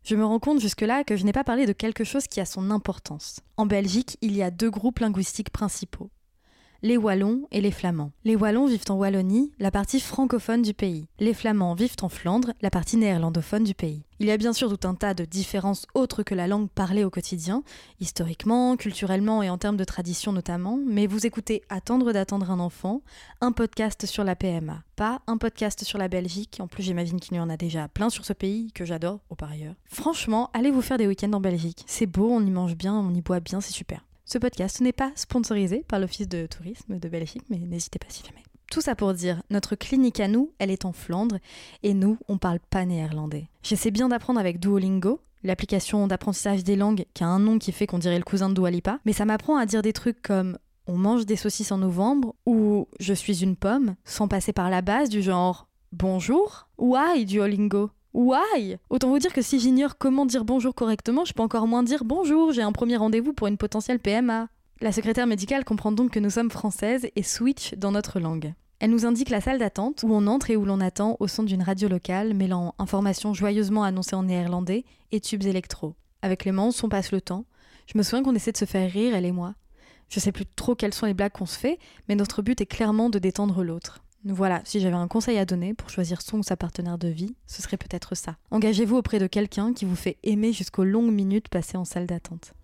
Je 0.04 0.16
me 0.16 0.24
rends 0.24 0.40
compte 0.40 0.60
jusque-là 0.60 1.04
que 1.04 1.16
je 1.16 1.24
n'ai 1.24 1.32
pas 1.32 1.44
parlé 1.44 1.64
de 1.64 1.72
quelque 1.72 2.02
chose 2.02 2.26
qui 2.26 2.40
a 2.40 2.44
son 2.44 2.72
importance. 2.72 3.38
En 3.56 3.66
Belgique, 3.66 4.18
il 4.20 4.34
y 4.34 4.42
a 4.42 4.50
deux 4.50 4.70
groupes 4.70 4.98
linguistiques 4.98 5.50
principaux 5.50 6.10
les 6.82 6.96
Wallons 6.96 7.46
et 7.52 7.60
les 7.60 7.70
Flamands. 7.70 8.10
Les 8.24 8.34
Wallons 8.34 8.66
vivent 8.66 8.84
en 8.88 8.94
Wallonie, 8.94 9.52
la 9.60 9.70
partie 9.70 10.00
francophone 10.00 10.62
du 10.62 10.74
pays. 10.74 11.06
Les 11.20 11.32
Flamands 11.32 11.74
vivent 11.74 11.96
en 12.02 12.08
Flandre, 12.08 12.52
la 12.60 12.70
partie 12.70 12.96
néerlandophone 12.96 13.62
du 13.62 13.74
pays. 13.74 14.02
Il 14.18 14.26
y 14.26 14.32
a 14.32 14.36
bien 14.36 14.52
sûr 14.52 14.68
tout 14.76 14.88
un 14.88 14.94
tas 14.94 15.14
de 15.14 15.24
différences 15.24 15.86
autres 15.94 16.24
que 16.24 16.34
la 16.34 16.48
langue 16.48 16.68
parlée 16.68 17.04
au 17.04 17.10
quotidien, 17.10 17.62
historiquement, 18.00 18.76
culturellement 18.76 19.42
et 19.44 19.50
en 19.50 19.58
termes 19.58 19.76
de 19.76 19.84
tradition 19.84 20.32
notamment, 20.32 20.78
mais 20.84 21.06
vous 21.06 21.24
écoutez 21.24 21.62
Attendre 21.68 22.12
d'attendre 22.12 22.50
un 22.50 22.58
enfant, 22.58 23.02
un 23.40 23.52
podcast 23.52 24.06
sur 24.06 24.24
la 24.24 24.34
PMA, 24.34 24.82
pas 24.96 25.22
un 25.28 25.38
podcast 25.38 25.84
sur 25.84 25.98
la 25.98 26.08
Belgique, 26.08 26.58
en 26.60 26.66
plus 26.66 26.82
j'imagine 26.82 27.20
qu'il 27.20 27.36
y 27.36 27.40
en 27.40 27.48
a 27.48 27.56
déjà 27.56 27.88
plein 27.88 28.10
sur 28.10 28.24
ce 28.24 28.32
pays, 28.32 28.72
que 28.72 28.84
j'adore, 28.84 29.20
au 29.30 29.36
par 29.36 29.50
ailleurs. 29.50 29.74
Franchement, 29.86 30.50
allez 30.52 30.70
vous 30.70 30.82
faire 30.82 30.98
des 30.98 31.06
week-ends 31.06 31.32
en 31.32 31.40
Belgique, 31.40 31.84
c'est 31.86 32.06
beau, 32.06 32.28
on 32.30 32.44
y 32.44 32.50
mange 32.50 32.76
bien, 32.76 32.94
on 32.94 33.14
y 33.14 33.22
boit 33.22 33.40
bien, 33.40 33.60
c'est 33.60 33.72
super. 33.72 34.04
Ce 34.24 34.38
podcast 34.38 34.80
n'est 34.80 34.92
pas 34.92 35.12
sponsorisé 35.14 35.84
par 35.88 35.98
l'Office 35.98 36.28
de 36.28 36.46
tourisme 36.46 36.98
de 36.98 37.08
Belgique, 37.08 37.42
mais 37.50 37.58
n'hésitez 37.58 37.98
pas 37.98 38.06
si 38.08 38.22
jamais. 38.24 38.42
Tout 38.70 38.80
ça 38.80 38.94
pour 38.94 39.12
dire, 39.12 39.42
notre 39.50 39.74
clinique 39.74 40.20
à 40.20 40.28
nous, 40.28 40.52
elle 40.58 40.70
est 40.70 40.84
en 40.84 40.92
Flandre, 40.92 41.38
et 41.82 41.92
nous, 41.92 42.16
on 42.28 42.38
parle 42.38 42.60
pas 42.70 42.86
néerlandais. 42.86 43.48
J'essaie 43.62 43.90
bien 43.90 44.08
d'apprendre 44.08 44.40
avec 44.40 44.60
Duolingo, 44.60 45.20
l'application 45.42 46.06
d'apprentissage 46.06 46.64
des 46.64 46.76
langues 46.76 47.04
qui 47.14 47.24
a 47.24 47.26
un 47.26 47.38
nom 47.38 47.58
qui 47.58 47.72
fait 47.72 47.86
qu'on 47.86 47.98
dirait 47.98 48.18
le 48.18 48.24
cousin 48.24 48.48
de 48.48 48.54
Dualipa, 48.54 49.00
mais 49.04 49.12
ça 49.12 49.24
m'apprend 49.24 49.56
à 49.56 49.66
dire 49.66 49.82
des 49.82 49.92
trucs 49.92 50.22
comme 50.22 50.56
on 50.86 50.96
mange 50.96 51.26
des 51.26 51.36
saucisses 51.36 51.72
en 51.72 51.78
novembre 51.78 52.34
ou 52.46 52.88
je 53.00 53.12
suis 53.12 53.42
une 53.42 53.56
pomme, 53.56 53.96
sans 54.04 54.28
passer 54.28 54.52
par 54.52 54.70
la 54.70 54.82
base 54.82 55.08
du 55.08 55.22
genre 55.22 55.68
bonjour 55.92 56.68
ou 56.78 56.96
Duolingo. 57.26 57.90
Why? 58.14 58.76
Autant 58.90 59.08
vous 59.08 59.18
dire 59.18 59.32
que 59.32 59.40
si 59.40 59.58
j'ignore 59.58 59.96
comment 59.96 60.26
dire 60.26 60.44
bonjour 60.44 60.74
correctement, 60.74 61.24
je 61.24 61.32
peux 61.32 61.42
encore 61.42 61.66
moins 61.66 61.82
dire 61.82 62.04
bonjour, 62.04 62.52
j'ai 62.52 62.60
un 62.60 62.72
premier 62.72 62.96
rendez-vous 62.96 63.32
pour 63.32 63.46
une 63.46 63.56
potentielle 63.56 64.00
PMA. 64.00 64.48
La 64.82 64.92
secrétaire 64.92 65.26
médicale 65.26 65.64
comprend 65.64 65.92
donc 65.92 66.10
que 66.10 66.18
nous 66.18 66.28
sommes 66.28 66.50
françaises 66.50 67.08
et 67.16 67.22
switch 67.22 67.72
dans 67.74 67.90
notre 67.90 68.20
langue. 68.20 68.52
Elle 68.80 68.90
nous 68.90 69.06
indique 69.06 69.30
la 69.30 69.40
salle 69.40 69.58
d'attente 69.58 70.02
où 70.02 70.12
on 70.12 70.26
entre 70.26 70.50
et 70.50 70.56
où 70.56 70.66
l'on 70.66 70.80
attend 70.80 71.16
au 71.20 71.28
son 71.28 71.42
d'une 71.42 71.62
radio 71.62 71.88
locale 71.88 72.34
mêlant 72.34 72.74
informations 72.78 73.32
joyeusement 73.32 73.82
annoncées 73.82 74.16
en 74.16 74.24
néerlandais 74.24 74.84
et 75.10 75.20
tubes 75.20 75.44
électro. 75.44 75.94
Avec 76.20 76.40
Clémence, 76.40 76.84
on 76.84 76.90
passe 76.90 77.12
le 77.12 77.22
temps. 77.22 77.46
Je 77.86 77.96
me 77.96 78.02
souviens 78.02 78.22
qu'on 78.22 78.34
essaie 78.34 78.52
de 78.52 78.58
se 78.58 78.66
faire 78.66 78.90
rire, 78.90 79.14
elle 79.14 79.24
et 79.24 79.32
moi. 79.32 79.54
Je 80.10 80.20
sais 80.20 80.32
plus 80.32 80.44
trop 80.44 80.74
quelles 80.74 80.92
sont 80.92 81.06
les 81.06 81.14
blagues 81.14 81.32
qu'on 81.32 81.46
se 81.46 81.58
fait, 81.58 81.78
mais 82.08 82.14
notre 82.14 82.42
but 82.42 82.60
est 82.60 82.66
clairement 82.66 83.08
de 83.08 83.18
détendre 83.18 83.64
l'autre. 83.64 84.02
Voilà, 84.24 84.62
si 84.64 84.78
j'avais 84.78 84.94
un 84.94 85.08
conseil 85.08 85.36
à 85.38 85.44
donner 85.44 85.74
pour 85.74 85.90
choisir 85.90 86.22
son 86.22 86.38
ou 86.38 86.42
sa 86.44 86.56
partenaire 86.56 86.96
de 86.96 87.08
vie, 87.08 87.34
ce 87.48 87.60
serait 87.60 87.76
peut-être 87.76 88.14
ça. 88.14 88.36
Engagez-vous 88.52 88.96
auprès 88.96 89.18
de 89.18 89.26
quelqu'un 89.26 89.72
qui 89.72 89.84
vous 89.84 89.96
fait 89.96 90.16
aimer 90.22 90.52
jusqu'aux 90.52 90.84
longues 90.84 91.12
minutes 91.12 91.48
passées 91.48 91.76
en 91.76 91.84
salle 91.84 92.06
d'attente. 92.06 92.54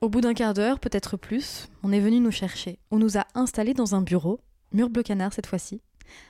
Au 0.00 0.08
bout 0.08 0.22
d'un 0.22 0.32
quart 0.32 0.54
d'heure, 0.54 0.80
peut-être 0.80 1.18
plus, 1.18 1.68
on 1.82 1.92
est 1.92 2.00
venu 2.00 2.20
nous 2.20 2.30
chercher. 2.30 2.78
On 2.90 2.98
nous 2.98 3.18
a 3.18 3.26
installés 3.34 3.74
dans 3.74 3.94
un 3.94 4.00
bureau, 4.00 4.40
mur 4.72 4.88
bleu 4.88 5.02
canard 5.02 5.34
cette 5.34 5.46
fois-ci, 5.46 5.82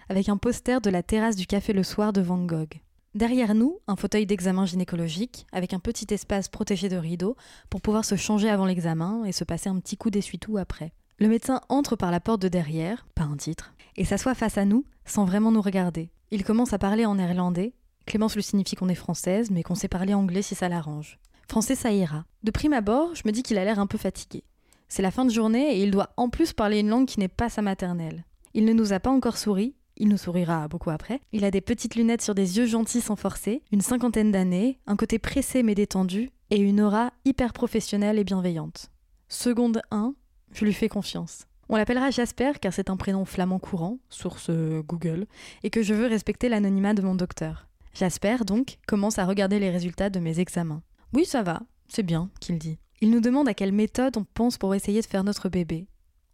avec 0.08 0.28
un 0.28 0.36
poster 0.36 0.80
de 0.80 0.90
la 0.90 1.04
terrasse 1.04 1.36
du 1.36 1.46
café 1.46 1.72
le 1.72 1.84
soir 1.84 2.12
de 2.12 2.20
Van 2.20 2.44
Gogh. 2.44 2.80
Derrière 3.14 3.54
nous, 3.54 3.78
un 3.86 3.94
fauteuil 3.94 4.26
d'examen 4.26 4.66
gynécologique, 4.66 5.46
avec 5.52 5.74
un 5.74 5.78
petit 5.78 6.12
espace 6.12 6.48
protégé 6.48 6.88
de 6.88 6.96
rideaux 6.96 7.36
pour 7.68 7.80
pouvoir 7.80 8.04
se 8.04 8.16
changer 8.16 8.48
avant 8.48 8.66
l'examen 8.66 9.24
et 9.24 9.32
se 9.32 9.44
passer 9.44 9.68
un 9.68 9.78
petit 9.78 9.96
coup 9.96 10.10
d'essuie-tout 10.10 10.58
après. 10.58 10.92
Le 11.20 11.28
médecin 11.28 11.60
entre 11.68 11.96
par 11.96 12.10
la 12.10 12.18
porte 12.18 12.40
de 12.40 12.48
derrière, 12.48 13.06
pas 13.14 13.24
un 13.24 13.36
titre, 13.36 13.74
et 13.96 14.06
s'assoit 14.06 14.34
face 14.34 14.56
à 14.56 14.64
nous 14.64 14.86
sans 15.04 15.26
vraiment 15.26 15.52
nous 15.52 15.60
regarder. 15.60 16.08
Il 16.30 16.44
commence 16.44 16.72
à 16.72 16.78
parler 16.78 17.04
en 17.04 17.16
néerlandais. 17.16 17.74
Clémence 18.06 18.36
lui 18.36 18.42
signifie 18.42 18.74
qu'on 18.74 18.88
est 18.88 18.94
française, 18.94 19.50
mais 19.50 19.62
qu'on 19.62 19.74
sait 19.74 19.86
parler 19.86 20.14
anglais 20.14 20.40
si 20.40 20.54
ça 20.54 20.70
l'arrange. 20.70 21.18
Français, 21.46 21.74
ça 21.74 21.92
ira. 21.92 22.24
De 22.42 22.50
prime 22.50 22.72
abord, 22.72 23.14
je 23.14 23.22
me 23.26 23.32
dis 23.32 23.42
qu'il 23.42 23.58
a 23.58 23.64
l'air 23.66 23.78
un 23.78 23.86
peu 23.86 23.98
fatigué. 23.98 24.44
C'est 24.88 25.02
la 25.02 25.10
fin 25.10 25.26
de 25.26 25.30
journée 25.30 25.76
et 25.76 25.82
il 25.82 25.90
doit 25.90 26.08
en 26.16 26.30
plus 26.30 26.54
parler 26.54 26.80
une 26.80 26.88
langue 26.88 27.06
qui 27.06 27.20
n'est 27.20 27.28
pas 27.28 27.50
sa 27.50 27.60
maternelle. 27.60 28.24
Il 28.54 28.64
ne 28.64 28.72
nous 28.72 28.94
a 28.94 28.98
pas 28.98 29.10
encore 29.10 29.36
souri, 29.36 29.74
il 29.98 30.08
nous 30.08 30.16
sourira 30.16 30.68
beaucoup 30.68 30.88
après. 30.88 31.20
Il 31.32 31.44
a 31.44 31.50
des 31.50 31.60
petites 31.60 31.96
lunettes 31.96 32.22
sur 32.22 32.34
des 32.34 32.56
yeux 32.56 32.66
gentils 32.66 33.02
sans 33.02 33.16
forcer, 33.16 33.62
une 33.72 33.82
cinquantaine 33.82 34.32
d'années, 34.32 34.78
un 34.86 34.96
côté 34.96 35.18
pressé 35.18 35.62
mais 35.62 35.74
détendu, 35.74 36.30
et 36.48 36.58
une 36.58 36.80
aura 36.80 37.12
hyper 37.26 37.52
professionnelle 37.52 38.18
et 38.18 38.24
bienveillante. 38.24 38.90
Seconde 39.28 39.82
1, 39.90 40.14
je 40.52 40.64
lui 40.64 40.72
fais 40.72 40.88
confiance. 40.88 41.46
On 41.68 41.76
l'appellera 41.76 42.10
Jasper 42.10 42.52
car 42.60 42.72
c'est 42.72 42.90
un 42.90 42.96
prénom 42.96 43.24
flamand 43.24 43.58
courant, 43.58 43.98
source 44.08 44.50
Google, 44.50 45.26
et 45.62 45.70
que 45.70 45.82
je 45.82 45.94
veux 45.94 46.06
respecter 46.06 46.48
l'anonymat 46.48 46.94
de 46.94 47.02
mon 47.02 47.14
docteur. 47.14 47.68
Jasper, 47.94 48.38
donc, 48.46 48.78
commence 48.86 49.18
à 49.18 49.24
regarder 49.24 49.58
les 49.58 49.70
résultats 49.70 50.10
de 50.10 50.20
mes 50.20 50.40
examens. 50.40 50.82
Oui, 51.12 51.24
ça 51.24 51.42
va, 51.42 51.60
c'est 51.88 52.02
bien, 52.02 52.30
qu'il 52.40 52.58
dit. 52.58 52.78
Il 53.00 53.10
nous 53.10 53.20
demande 53.20 53.48
à 53.48 53.54
quelle 53.54 53.72
méthode 53.72 54.16
on 54.16 54.24
pense 54.24 54.58
pour 54.58 54.74
essayer 54.74 55.00
de 55.00 55.06
faire 55.06 55.24
notre 55.24 55.48
bébé. 55.48 55.86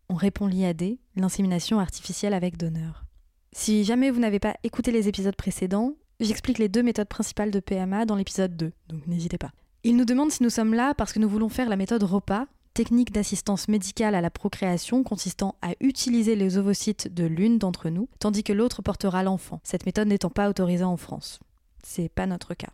On 0.09 0.15
répond 0.15 0.47
l'IAD, 0.47 0.97
l'insémination 1.17 1.81
artificielle 1.81 2.35
avec 2.35 2.57
donneur. 2.57 3.05
Si 3.53 3.85
jamais 3.85 4.11
vous 4.11 4.21
n'avez 4.21 4.39
pas 4.39 4.57
écouté 4.65 4.91
les 4.91 5.09
épisodes 5.09 5.37
précédents, 5.37 5.95
j'explique 6.21 6.59
les 6.59 6.69
deux 6.69 6.83
méthodes 6.83 7.09
principales 7.09 7.51
de 7.51 7.61
PMA 7.61 8.05
dans 8.05 8.17
l'épisode 8.17 8.57
2, 8.57 8.73
donc 8.89 9.07
n'hésitez 9.07 9.39
pas. 9.39 9.51
Il 9.85 9.97
nous 9.97 10.05
demande 10.05 10.31
si 10.31 10.43
nous 10.43 10.51
sommes 10.51 10.75
là 10.75 10.95
parce 10.95 11.13
que 11.13 11.19
nous 11.19 11.29
voulons 11.29 11.49
faire 11.49 11.69
la 11.69 11.77
méthode 11.77 12.03
ROPA, 12.03 12.47
technique 12.77 13.11
d'assistance 13.11 13.69
médicale 13.69 14.15
à 14.15 14.21
la 14.21 14.29
procréation 14.29 15.03
consistant 15.03 15.55
à 15.63 15.71
utiliser 15.81 16.37
les 16.37 16.59
ovocytes 16.59 17.13
de 17.13 17.25
l'une 17.25 17.57
d'entre 17.57 17.89
nous, 17.89 18.11
tandis 18.19 18.45
que 18.45 18.53
l'autre 18.53 18.83
portera 18.83 19.23
l'enfant, 19.23 19.61
cette 19.65 19.87
méthode 19.87 20.09
n'étant 20.09 20.29
pas 20.29 20.51
autorisée 20.51 20.85
en 20.85 20.99
France. 20.99 21.41
C'est 21.83 22.11
pas 22.11 22.27
notre 22.27 22.53
cas. 22.53 22.69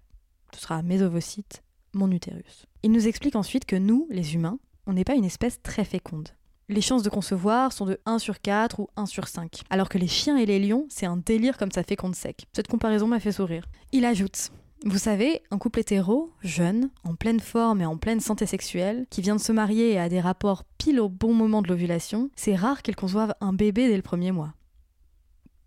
Ce 0.53 0.61
sera 0.61 0.83
mes 0.83 1.03
ovocytes, 1.03 1.63
mon 1.95 2.11
utérus. 2.11 2.67
Il 2.83 2.91
nous 2.91 3.07
explique 3.07 3.37
ensuite 3.37 3.65
que 3.65 3.77
nous, 3.77 4.09
les 4.11 4.35
humains, 4.35 4.59
on 4.89 4.93
n'est 4.93 5.05
pas 5.05 5.15
une 5.15 5.25
espèce 5.25 5.63
très 5.63 5.85
féconde. 5.85 6.31
Les 6.69 6.81
chances 6.81 7.05
de 7.05 7.11
concevoir 7.11 7.73
sont 7.73 7.87
de 7.87 8.01
1 8.05 8.19
sur 8.19 8.41
4 8.41 8.81
ou 8.81 8.89
1 8.97 9.07
sur 9.07 9.29
5, 9.29 9.61
alors 9.71 9.89
que 9.89 9.99
les 9.99 10.09
chiens 10.09 10.37
et 10.37 10.47
les 10.47 10.59
lions, 10.59 10.87
c'est 10.89 11.07
un 11.07 11.17
délire 11.17 11.57
comme 11.57 11.71
ça 11.71 11.85
féconde 11.85 12.17
sec. 12.17 12.47
Cette 12.53 12.67
comparaison 12.67 13.07
m'a 13.07 13.21
fait 13.21 13.31
sourire. 13.31 13.67
Il 13.93 14.05
ajoute 14.05 14.51
vous 14.85 14.99
savez, 14.99 15.43
un 15.51 15.59
couple 15.59 15.81
hétéro, 15.81 16.33
jeune, 16.43 16.91
en 17.05 17.15
pleine 17.15 17.41
forme 17.41 17.81
et 17.81 17.87
en 17.87 17.97
pleine 17.97 18.21
santé 18.21 18.47
sexuelle, 18.47 19.07
qui 19.11 19.21
vient 19.21 19.37
de 19.37 19.41
se 19.41 19.53
marier 19.53 19.93
et 19.93 19.99
a 19.99 20.09
des 20.09 20.21
rapports 20.21 20.65
pile 20.79 21.01
au 21.01 21.09
bon 21.09 21.35
moment 21.35 21.63
de 21.63 21.69
l'ovulation, 21.69 22.31
c'est 22.35 22.57
rare 22.57 22.83
qu'il 22.83 22.97
conçoive 22.97 23.35
un 23.41 23.53
bébé 23.53 23.89
dès 23.89 23.97
le 23.97 24.03
premier 24.03 24.33
mois. 24.33 24.55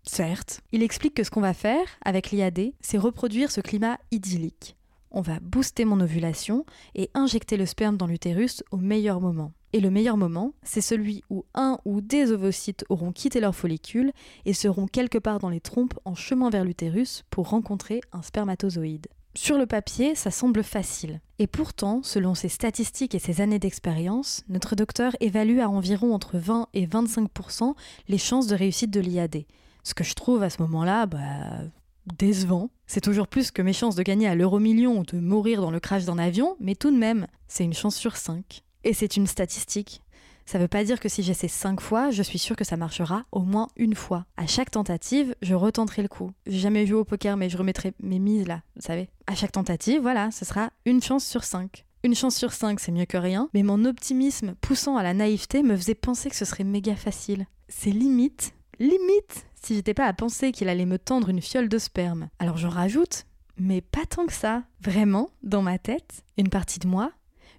Certes, 0.02 0.60
il 0.70 0.82
explique 0.82 1.14
que 1.14 1.24
ce 1.24 1.30
qu'on 1.30 1.40
va 1.40 1.54
faire 1.54 1.86
avec 2.04 2.30
l'IAD, 2.30 2.72
c'est 2.80 2.98
reproduire 2.98 3.50
ce 3.50 3.60
climat 3.60 3.98
idyllique. 4.10 4.75
On 5.18 5.22
va 5.22 5.40
booster 5.40 5.86
mon 5.86 6.00
ovulation 6.00 6.66
et 6.94 7.08
injecter 7.14 7.56
le 7.56 7.64
sperme 7.64 7.96
dans 7.96 8.06
l'utérus 8.06 8.62
au 8.70 8.76
meilleur 8.76 9.18
moment. 9.18 9.54
Et 9.72 9.80
le 9.80 9.88
meilleur 9.88 10.18
moment, 10.18 10.52
c'est 10.62 10.82
celui 10.82 11.24
où 11.30 11.46
un 11.54 11.78
ou 11.86 12.02
des 12.02 12.32
ovocytes 12.32 12.84
auront 12.90 13.12
quitté 13.12 13.40
leur 13.40 13.54
follicule 13.54 14.12
et 14.44 14.52
seront 14.52 14.86
quelque 14.86 15.16
part 15.16 15.38
dans 15.38 15.48
les 15.48 15.60
trompes 15.60 15.98
en 16.04 16.14
chemin 16.14 16.50
vers 16.50 16.64
l'utérus 16.64 17.24
pour 17.30 17.48
rencontrer 17.48 18.02
un 18.12 18.20
spermatozoïde. 18.20 19.06
Sur 19.34 19.56
le 19.56 19.64
papier, 19.64 20.14
ça 20.14 20.30
semble 20.30 20.62
facile. 20.62 21.22
Et 21.38 21.46
pourtant, 21.46 22.02
selon 22.02 22.34
ses 22.34 22.50
statistiques 22.50 23.14
et 23.14 23.18
ses 23.18 23.40
années 23.40 23.58
d'expérience, 23.58 24.44
notre 24.50 24.76
docteur 24.76 25.16
évalue 25.20 25.60
à 25.60 25.70
environ 25.70 26.12
entre 26.12 26.36
20 26.36 26.68
et 26.74 26.86
25% 26.86 27.74
les 28.08 28.18
chances 28.18 28.48
de 28.48 28.54
réussite 28.54 28.90
de 28.90 29.00
l'IAD. 29.00 29.44
Ce 29.82 29.94
que 29.94 30.04
je 30.04 30.12
trouve 30.12 30.42
à 30.42 30.50
ce 30.50 30.60
moment-là, 30.60 31.06
bah, 31.06 31.62
décevant. 32.06 32.70
C'est 32.86 33.00
toujours 33.00 33.28
plus 33.28 33.50
que 33.50 33.62
mes 33.62 33.72
chances 33.72 33.96
de 33.96 34.02
gagner 34.02 34.28
à 34.28 34.34
l'euro 34.34 34.58
million 34.58 34.98
ou 34.98 35.04
de 35.04 35.18
mourir 35.18 35.60
dans 35.60 35.70
le 35.70 35.80
crash 35.80 36.04
d'un 36.04 36.18
avion, 36.18 36.56
mais 36.60 36.74
tout 36.74 36.90
de 36.90 36.96
même, 36.96 37.26
c'est 37.48 37.64
une 37.64 37.74
chance 37.74 37.96
sur 37.96 38.16
5. 38.16 38.62
Et 38.84 38.92
c'est 38.92 39.16
une 39.16 39.26
statistique. 39.26 40.02
Ça 40.44 40.58
veut 40.58 40.68
pas 40.68 40.84
dire 40.84 41.00
que 41.00 41.08
si 41.08 41.24
j'essaie 41.24 41.48
5 41.48 41.80
fois, 41.80 42.10
je 42.10 42.22
suis 42.22 42.38
sûre 42.38 42.54
que 42.54 42.64
ça 42.64 42.76
marchera 42.76 43.24
au 43.32 43.40
moins 43.40 43.66
une 43.76 43.96
fois. 43.96 44.26
À 44.36 44.46
chaque 44.46 44.70
tentative, 44.70 45.34
je 45.42 45.54
retenterai 45.54 46.02
le 46.02 46.08
coup. 46.08 46.30
J'ai 46.46 46.60
jamais 46.60 46.86
joué 46.86 47.00
au 47.00 47.04
poker, 47.04 47.36
mais 47.36 47.50
je 47.50 47.58
remettrai 47.58 47.92
mes 48.00 48.20
mises 48.20 48.46
là, 48.46 48.62
vous 48.76 48.82
savez. 48.82 49.08
À 49.26 49.34
chaque 49.34 49.50
tentative, 49.50 50.00
voilà, 50.00 50.30
ce 50.30 50.44
sera 50.44 50.70
une 50.84 51.02
chance 51.02 51.26
sur 51.26 51.42
5. 51.42 51.84
Une 52.04 52.14
chance 52.14 52.36
sur 52.36 52.52
5, 52.52 52.78
c'est 52.78 52.92
mieux 52.92 53.06
que 53.06 53.16
rien, 53.16 53.48
mais 53.54 53.64
mon 53.64 53.84
optimisme 53.84 54.54
poussant 54.60 54.96
à 54.96 55.02
la 55.02 55.14
naïveté 55.14 55.64
me 55.64 55.76
faisait 55.76 55.96
penser 55.96 56.30
que 56.30 56.36
ce 56.36 56.44
serait 56.44 56.62
méga 56.62 56.94
facile. 56.94 57.46
C'est 57.68 57.90
limite, 57.90 58.54
limite, 58.78 59.46
si 59.66 59.74
j'étais 59.74 59.94
pas 59.94 60.06
à 60.06 60.12
penser 60.12 60.52
qu'il 60.52 60.68
allait 60.68 60.86
me 60.86 60.98
tendre 60.98 61.28
une 61.28 61.42
fiole 61.42 61.68
de 61.68 61.78
sperme. 61.78 62.28
Alors 62.38 62.56
je 62.56 62.66
rajoute, 62.66 63.26
mais 63.58 63.80
pas 63.80 64.06
tant 64.08 64.26
que 64.26 64.32
ça. 64.32 64.62
Vraiment, 64.80 65.30
dans 65.42 65.62
ma 65.62 65.78
tête, 65.78 66.24
une 66.36 66.48
partie 66.48 66.78
de 66.78 66.86
moi 66.86 67.12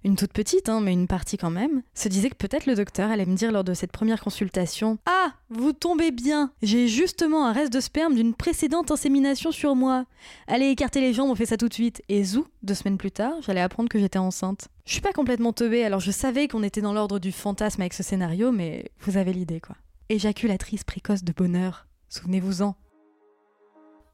une 0.04 0.16
toute 0.16 0.32
petite, 0.32 0.68
hein, 0.68 0.80
mais 0.80 0.92
une 0.92 1.06
partie 1.06 1.36
quand 1.36 1.50
même, 1.50 1.82
se 1.94 2.08
disait 2.08 2.30
que 2.30 2.36
peut-être 2.36 2.66
le 2.66 2.74
docteur 2.74 3.10
allait 3.10 3.26
me 3.26 3.36
dire 3.36 3.52
lors 3.52 3.64
de 3.64 3.74
cette 3.74 3.92
première 3.92 4.20
consultation 4.20 4.98
Ah, 5.06 5.32
vous 5.50 5.72
tombez 5.72 6.10
bien 6.10 6.52
J'ai 6.62 6.88
justement 6.88 7.46
un 7.46 7.52
reste 7.52 7.72
de 7.72 7.80
sperme 7.80 8.14
d'une 8.14 8.34
précédente 8.34 8.90
insémination 8.90 9.52
sur 9.52 9.74
moi. 9.74 10.04
Allez 10.46 10.68
écarter 10.68 11.00
les 11.00 11.12
jambes, 11.12 11.30
on 11.30 11.34
fait 11.34 11.46
ça 11.46 11.56
tout 11.56 11.68
de 11.68 11.74
suite. 11.74 12.02
Et 12.08 12.24
zou, 12.24 12.46
deux 12.62 12.74
semaines 12.74 12.98
plus 12.98 13.10
tard, 13.10 13.34
j'allais 13.42 13.60
apprendre 13.60 13.88
que 13.88 13.98
j'étais 13.98 14.18
enceinte. 14.18 14.68
Je 14.86 14.92
suis 14.92 15.02
pas 15.02 15.12
complètement 15.12 15.52
teubée, 15.52 15.84
alors 15.84 16.00
je 16.00 16.10
savais 16.10 16.48
qu'on 16.48 16.62
était 16.62 16.80
dans 16.80 16.92
l'ordre 16.92 17.18
du 17.18 17.32
fantasme 17.32 17.80
avec 17.80 17.94
ce 17.94 18.02
scénario, 18.02 18.52
mais 18.52 18.90
vous 19.00 19.16
avez 19.16 19.32
l'idée 19.32 19.60
quoi. 19.60 19.76
Éjaculatrice 20.08 20.84
précoce 20.84 21.22
de 21.22 21.32
bonheur, 21.32 21.87
souvenez-vous-en. 22.08 22.74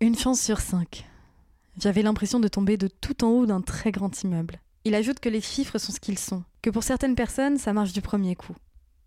Une 0.00 0.16
chance 0.16 0.40
sur 0.40 0.60
cinq. 0.60 1.06
J'avais 1.78 2.02
l'impression 2.02 2.40
de 2.40 2.48
tomber 2.48 2.76
de 2.76 2.88
tout 2.88 3.24
en 3.24 3.28
haut 3.28 3.46
d'un 3.46 3.60
très 3.60 3.90
grand 3.90 4.22
immeuble. 4.22 4.60
Il 4.84 4.94
ajoute 4.94 5.20
que 5.20 5.28
les 5.28 5.40
chiffres 5.40 5.78
sont 5.78 5.92
ce 5.92 6.00
qu'ils 6.00 6.18
sont, 6.18 6.44
que 6.62 6.70
pour 6.70 6.82
certaines 6.82 7.14
personnes, 7.14 7.58
ça 7.58 7.72
marche 7.72 7.92
du 7.92 8.02
premier 8.02 8.36
coup, 8.36 8.54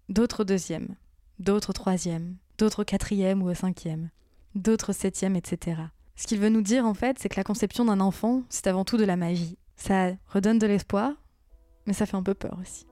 d'autres 0.09 0.41
au 0.41 0.43
deuxième, 0.43 0.95
d'autres 1.39 1.69
au 1.69 1.73
troisième, 1.73 2.35
d'autres 2.57 2.81
au 2.81 2.85
quatrième 2.85 3.43
ou 3.43 3.49
au 3.49 3.53
cinquième, 3.53 4.09
d'autres 4.55 4.89
au 4.89 4.93
septième, 4.93 5.35
etc. 5.35 5.81
Ce 6.15 6.25
qu'il 6.25 6.39
veut 6.39 6.49
nous 6.49 6.63
dire 6.63 6.85
en 6.85 6.95
fait, 6.95 7.19
c'est 7.19 7.29
que 7.29 7.37
la 7.37 7.43
conception 7.43 7.85
d'un 7.85 7.99
enfant, 7.99 8.41
c'est 8.49 8.67
avant 8.67 8.85
tout 8.85 8.97
de 8.97 9.05
la 9.05 9.15
magie. 9.15 9.57
Ça 9.75 10.13
redonne 10.27 10.57
de 10.57 10.65
l'espoir, 10.65 11.13
mais 11.85 11.93
ça 11.93 12.07
fait 12.07 12.17
un 12.17 12.23
peu 12.23 12.33
peur 12.33 12.57
aussi. 12.59 12.87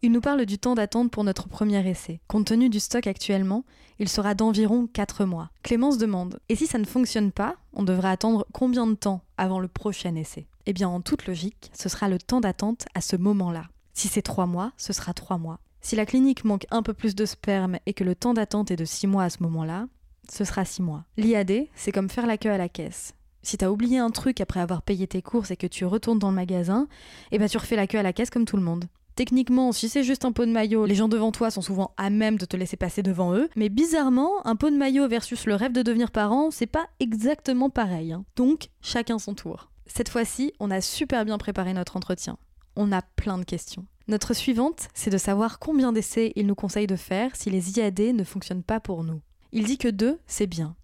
Il 0.00 0.12
nous 0.12 0.20
parle 0.20 0.46
du 0.46 0.58
temps 0.58 0.76
d'attente 0.76 1.10
pour 1.10 1.24
notre 1.24 1.48
premier 1.48 1.84
essai. 1.88 2.20
Compte 2.28 2.46
tenu 2.46 2.68
du 2.68 2.78
stock 2.78 3.08
actuellement, 3.08 3.64
il 3.98 4.08
sera 4.08 4.34
d'environ 4.34 4.86
4 4.86 5.24
mois. 5.24 5.50
Clémence 5.64 5.98
demande 5.98 6.38
Et 6.48 6.54
si 6.54 6.68
ça 6.68 6.78
ne 6.78 6.84
fonctionne 6.84 7.32
pas, 7.32 7.56
on 7.72 7.82
devrait 7.82 8.10
attendre 8.10 8.46
combien 8.52 8.86
de 8.86 8.94
temps 8.94 9.22
avant 9.38 9.58
le 9.58 9.66
prochain 9.66 10.14
essai? 10.14 10.46
Eh 10.66 10.72
bien, 10.72 10.88
en 10.88 11.00
toute 11.00 11.26
logique, 11.26 11.72
ce 11.76 11.88
sera 11.88 12.08
le 12.08 12.18
temps 12.18 12.40
d'attente 12.40 12.86
à 12.94 13.00
ce 13.00 13.16
moment-là. 13.16 13.64
Si 13.92 14.06
c'est 14.06 14.22
3 14.22 14.46
mois, 14.46 14.70
ce 14.76 14.92
sera 14.92 15.14
3 15.14 15.36
mois. 15.36 15.58
Si 15.80 15.96
la 15.96 16.06
clinique 16.06 16.44
manque 16.44 16.66
un 16.70 16.84
peu 16.84 16.94
plus 16.94 17.16
de 17.16 17.26
sperme 17.26 17.78
et 17.86 17.92
que 17.92 18.04
le 18.04 18.14
temps 18.14 18.34
d'attente 18.34 18.70
est 18.70 18.76
de 18.76 18.84
6 18.84 19.08
mois 19.08 19.24
à 19.24 19.30
ce 19.30 19.42
moment-là, 19.42 19.88
ce 20.30 20.44
sera 20.44 20.64
6 20.64 20.80
mois. 20.80 21.06
L'IAD, 21.16 21.66
c'est 21.74 21.90
comme 21.90 22.08
faire 22.08 22.28
la 22.28 22.38
queue 22.38 22.52
à 22.52 22.58
la 22.58 22.68
caisse. 22.68 23.14
Si 23.42 23.56
t'as 23.56 23.70
oublié 23.70 23.98
un 23.98 24.10
truc 24.10 24.40
après 24.40 24.60
avoir 24.60 24.82
payé 24.82 25.08
tes 25.08 25.22
courses 25.22 25.50
et 25.50 25.56
que 25.56 25.66
tu 25.66 25.84
retournes 25.84 26.20
dans 26.20 26.30
le 26.30 26.36
magasin, 26.36 26.86
eh 27.32 27.38
ben 27.38 27.48
tu 27.48 27.58
refais 27.58 27.76
la 27.76 27.88
queue 27.88 27.98
à 27.98 28.02
la 28.04 28.12
caisse 28.12 28.30
comme 28.30 28.44
tout 28.44 28.56
le 28.56 28.62
monde. 28.62 28.84
Techniquement, 29.18 29.72
si 29.72 29.88
c'est 29.88 30.04
juste 30.04 30.24
un 30.24 30.30
pot 30.30 30.46
de 30.46 30.52
maillot, 30.52 30.86
les 30.86 30.94
gens 30.94 31.08
devant 31.08 31.32
toi 31.32 31.50
sont 31.50 31.60
souvent 31.60 31.90
à 31.96 32.08
même 32.08 32.38
de 32.38 32.44
te 32.44 32.56
laisser 32.56 32.76
passer 32.76 33.02
devant 33.02 33.34
eux. 33.34 33.48
Mais 33.56 33.68
bizarrement, 33.68 34.46
un 34.46 34.54
pot 34.54 34.70
de 34.70 34.76
maillot 34.76 35.08
versus 35.08 35.44
le 35.44 35.56
rêve 35.56 35.72
de 35.72 35.82
devenir 35.82 36.12
parent, 36.12 36.52
c'est 36.52 36.68
pas 36.68 36.86
exactement 37.00 37.68
pareil. 37.68 38.12
Hein. 38.12 38.24
Donc, 38.36 38.68
chacun 38.80 39.18
son 39.18 39.34
tour. 39.34 39.72
Cette 39.86 40.08
fois-ci, 40.08 40.52
on 40.60 40.70
a 40.70 40.80
super 40.80 41.24
bien 41.24 41.36
préparé 41.36 41.74
notre 41.74 41.96
entretien. 41.96 42.38
On 42.76 42.92
a 42.92 43.02
plein 43.02 43.38
de 43.38 43.44
questions. 43.44 43.86
Notre 44.06 44.34
suivante, 44.34 44.86
c'est 44.94 45.10
de 45.10 45.18
savoir 45.18 45.58
combien 45.58 45.90
d'essais 45.90 46.32
il 46.36 46.46
nous 46.46 46.54
conseille 46.54 46.86
de 46.86 46.94
faire 46.94 47.34
si 47.34 47.50
les 47.50 47.76
IAD 47.76 47.98
ne 48.14 48.22
fonctionnent 48.22 48.62
pas 48.62 48.78
pour 48.78 49.02
nous. 49.02 49.20
Il 49.50 49.64
dit 49.64 49.78
que 49.78 49.88
deux, 49.88 50.20
c'est 50.28 50.46
bien. 50.46 50.76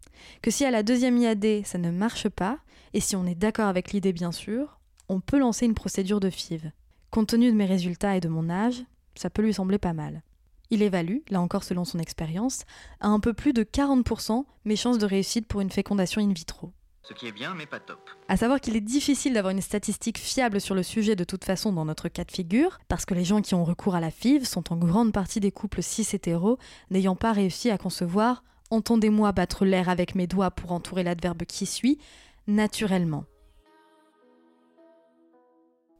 Que 0.42 0.50
si 0.50 0.64
à 0.64 0.72
la 0.72 0.82
deuxième 0.82 1.18
IAD, 1.18 1.64
ça 1.64 1.78
ne 1.78 1.92
marche 1.92 2.28
pas, 2.28 2.58
et 2.94 3.00
si 3.00 3.14
on 3.14 3.26
est 3.26 3.36
d'accord 3.36 3.68
avec 3.68 3.92
l'idée 3.92 4.12
bien 4.12 4.32
sûr, 4.32 4.80
on 5.08 5.20
peut 5.20 5.38
lancer 5.38 5.66
une 5.66 5.74
procédure 5.74 6.18
de 6.18 6.30
FIV. 6.30 6.72
Compte 7.14 7.28
tenu 7.28 7.48
de 7.52 7.56
mes 7.56 7.64
résultats 7.64 8.16
et 8.16 8.20
de 8.20 8.26
mon 8.28 8.50
âge, 8.50 8.82
ça 9.14 9.30
peut 9.30 9.42
lui 9.42 9.54
sembler 9.54 9.78
pas 9.78 9.92
mal. 9.92 10.24
Il 10.70 10.82
évalue, 10.82 11.18
là 11.30 11.40
encore 11.40 11.62
selon 11.62 11.84
son 11.84 12.00
expérience, 12.00 12.64
à 12.98 13.06
un 13.06 13.20
peu 13.20 13.32
plus 13.32 13.52
de 13.52 13.62
40% 13.62 14.44
mes 14.64 14.74
chances 14.74 14.98
de 14.98 15.06
réussite 15.06 15.46
pour 15.46 15.60
une 15.60 15.70
fécondation 15.70 16.20
in 16.20 16.32
vitro. 16.32 16.72
Ce 17.04 17.14
qui 17.14 17.28
est 17.28 17.32
bien, 17.32 17.54
mais 17.54 17.66
pas 17.66 17.78
top. 17.78 18.00
À 18.26 18.36
savoir 18.36 18.60
qu'il 18.60 18.74
est 18.74 18.80
difficile 18.80 19.32
d'avoir 19.32 19.52
une 19.52 19.60
statistique 19.60 20.18
fiable 20.18 20.60
sur 20.60 20.74
le 20.74 20.82
sujet 20.82 21.14
de 21.14 21.22
toute 21.22 21.44
façon 21.44 21.72
dans 21.72 21.84
notre 21.84 22.08
cas 22.08 22.24
de 22.24 22.32
figure, 22.32 22.80
parce 22.88 23.04
que 23.04 23.14
les 23.14 23.24
gens 23.24 23.42
qui 23.42 23.54
ont 23.54 23.64
recours 23.64 23.94
à 23.94 24.00
la 24.00 24.10
FIV 24.10 24.44
sont 24.44 24.72
en 24.72 24.76
grande 24.76 25.12
partie 25.12 25.38
des 25.38 25.52
couples 25.52 25.84
cis 25.84 26.16
hétéros 26.16 26.58
n'ayant 26.90 27.14
pas 27.14 27.30
réussi 27.30 27.70
à 27.70 27.78
concevoir, 27.78 28.42
entendez-moi 28.72 29.30
battre 29.30 29.64
l'air 29.64 29.88
avec 29.88 30.16
mes 30.16 30.26
doigts 30.26 30.50
pour 30.50 30.72
entourer 30.72 31.04
l'adverbe 31.04 31.44
qui 31.44 31.66
suit, 31.66 32.00
naturellement. 32.48 33.24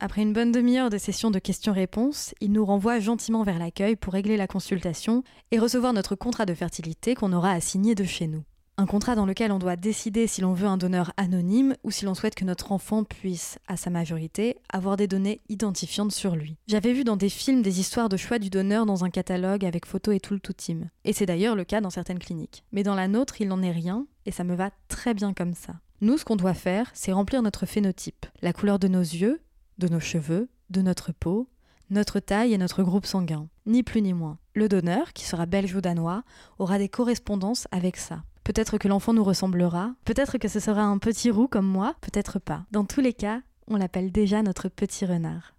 Après 0.04 0.20
une 0.20 0.34
bonne 0.34 0.52
demi-heure 0.52 0.90
de 0.90 0.98
session 0.98 1.30
de 1.30 1.38
questions-réponses, 1.38 2.34
il 2.42 2.52
nous 2.52 2.66
renvoie 2.66 3.00
gentiment 3.00 3.42
vers 3.42 3.58
l'accueil 3.58 3.96
pour 3.96 4.12
régler 4.12 4.36
la 4.36 4.46
consultation 4.46 5.24
et 5.50 5.58
recevoir 5.58 5.94
notre 5.94 6.14
contrat 6.14 6.44
de 6.44 6.52
fertilité 6.52 7.14
qu'on 7.14 7.32
aura 7.32 7.52
à 7.52 7.60
signer 7.62 7.94
de 7.94 8.04
chez 8.04 8.26
nous. 8.26 8.42
Un 8.76 8.84
contrat 8.84 9.14
dans 9.14 9.24
lequel 9.24 9.50
on 9.50 9.58
doit 9.58 9.76
décider 9.76 10.26
si 10.26 10.42
l'on 10.42 10.52
veut 10.52 10.66
un 10.66 10.76
donneur 10.76 11.14
anonyme 11.16 11.74
ou 11.84 11.90
si 11.90 12.04
l'on 12.04 12.12
souhaite 12.12 12.34
que 12.34 12.44
notre 12.44 12.70
enfant 12.70 13.02
puisse, 13.02 13.58
à 13.66 13.78
sa 13.78 13.88
majorité, 13.88 14.58
avoir 14.68 14.98
des 14.98 15.06
données 15.06 15.40
identifiantes 15.48 16.12
sur 16.12 16.36
lui. 16.36 16.58
J'avais 16.66 16.92
vu 16.92 17.04
dans 17.04 17.16
des 17.16 17.30
films 17.30 17.62
des 17.62 17.80
histoires 17.80 18.10
de 18.10 18.18
choix 18.18 18.38
du 18.38 18.50
donneur 18.50 18.84
dans 18.84 19.06
un 19.06 19.10
catalogue 19.10 19.64
avec 19.64 19.86
photos 19.86 20.16
et 20.16 20.20
tout 20.20 20.34
le 20.34 20.40
tout 20.40 20.52
team. 20.52 20.90
Et 21.06 21.14
c'est 21.14 21.24
d'ailleurs 21.24 21.56
le 21.56 21.64
cas 21.64 21.80
dans 21.80 21.88
certaines 21.88 22.18
cliniques. 22.18 22.62
Mais 22.72 22.82
dans 22.82 22.94
la 22.94 23.08
nôtre, 23.08 23.40
il 23.40 23.48
n'en 23.48 23.62
est 23.62 23.72
rien 23.72 24.06
et 24.26 24.32
ça 24.32 24.44
me 24.44 24.54
va 24.54 24.68
très 24.88 25.14
bien 25.14 25.32
comme 25.32 25.54
ça. 25.54 25.76
Nous, 26.02 26.18
ce 26.18 26.26
qu'on 26.26 26.36
doit 26.36 26.52
faire, 26.52 26.90
c'est 26.92 27.12
remplir 27.12 27.40
notre 27.40 27.64
phénotype, 27.64 28.26
la 28.42 28.52
couleur 28.52 28.78
de 28.78 28.88
nos 28.88 29.00
yeux, 29.00 29.40
de 29.78 29.88
nos 29.88 30.00
cheveux, 30.00 30.48
de 30.70 30.82
notre 30.82 31.12
peau, 31.12 31.48
notre 31.90 32.20
taille 32.20 32.54
et 32.54 32.58
notre 32.58 32.82
groupe 32.82 33.06
sanguin. 33.06 33.48
Ni 33.66 33.82
plus 33.82 34.02
ni 34.02 34.12
moins. 34.12 34.38
Le 34.54 34.68
donneur, 34.68 35.12
qui 35.12 35.24
sera 35.24 35.46
belge 35.46 35.74
ou 35.74 35.80
danois, 35.80 36.22
aura 36.58 36.78
des 36.78 36.88
correspondances 36.88 37.68
avec 37.70 37.96
ça. 37.96 38.22
Peut-être 38.44 38.78
que 38.78 38.88
l'enfant 38.88 39.12
nous 39.14 39.24
ressemblera, 39.24 39.94
peut-être 40.04 40.38
que 40.38 40.48
ce 40.48 40.60
sera 40.60 40.82
un 40.82 40.98
petit 40.98 41.30
roux 41.30 41.48
comme 41.48 41.66
moi, 41.66 41.94
peut-être 42.00 42.38
pas. 42.38 42.64
Dans 42.72 42.84
tous 42.84 43.00
les 43.00 43.14
cas, 43.14 43.40
on 43.68 43.76
l'appelle 43.76 44.12
déjà 44.12 44.42
notre 44.42 44.68
petit 44.68 45.06
renard. 45.06 45.54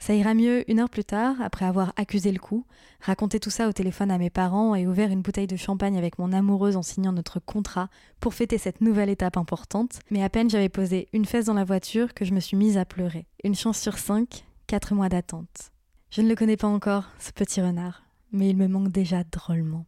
Ça 0.00 0.14
ira 0.14 0.32
mieux 0.32 0.68
une 0.70 0.80
heure 0.80 0.88
plus 0.88 1.04
tard, 1.04 1.36
après 1.42 1.66
avoir 1.66 1.92
accusé 1.96 2.32
le 2.32 2.38
coup, 2.38 2.64
raconté 3.02 3.38
tout 3.38 3.50
ça 3.50 3.68
au 3.68 3.72
téléphone 3.72 4.10
à 4.10 4.16
mes 4.16 4.30
parents 4.30 4.74
et 4.74 4.86
ouvert 4.86 5.10
une 5.10 5.20
bouteille 5.20 5.46
de 5.46 5.56
champagne 5.56 5.98
avec 5.98 6.18
mon 6.18 6.32
amoureuse 6.32 6.78
en 6.78 6.82
signant 6.82 7.12
notre 7.12 7.38
contrat 7.38 7.90
pour 8.18 8.32
fêter 8.32 8.56
cette 8.56 8.80
nouvelle 8.80 9.10
étape 9.10 9.36
importante. 9.36 10.00
Mais 10.10 10.22
à 10.22 10.30
peine 10.30 10.48
j'avais 10.48 10.70
posé 10.70 11.08
une 11.12 11.26
fesse 11.26 11.44
dans 11.44 11.54
la 11.54 11.64
voiture 11.64 12.14
que 12.14 12.24
je 12.24 12.32
me 12.32 12.40
suis 12.40 12.56
mise 12.56 12.78
à 12.78 12.86
pleurer. 12.86 13.26
Une 13.44 13.54
chance 13.54 13.78
sur 13.78 13.98
cinq, 13.98 14.46
quatre 14.66 14.94
mois 14.94 15.10
d'attente. 15.10 15.70
Je 16.10 16.22
ne 16.22 16.28
le 16.28 16.34
connais 16.34 16.56
pas 16.56 16.66
encore, 16.66 17.04
ce 17.18 17.30
petit 17.30 17.60
renard, 17.60 18.02
mais 18.32 18.48
il 18.48 18.56
me 18.56 18.68
manque 18.68 18.90
déjà 18.90 19.22
drôlement. 19.22 19.84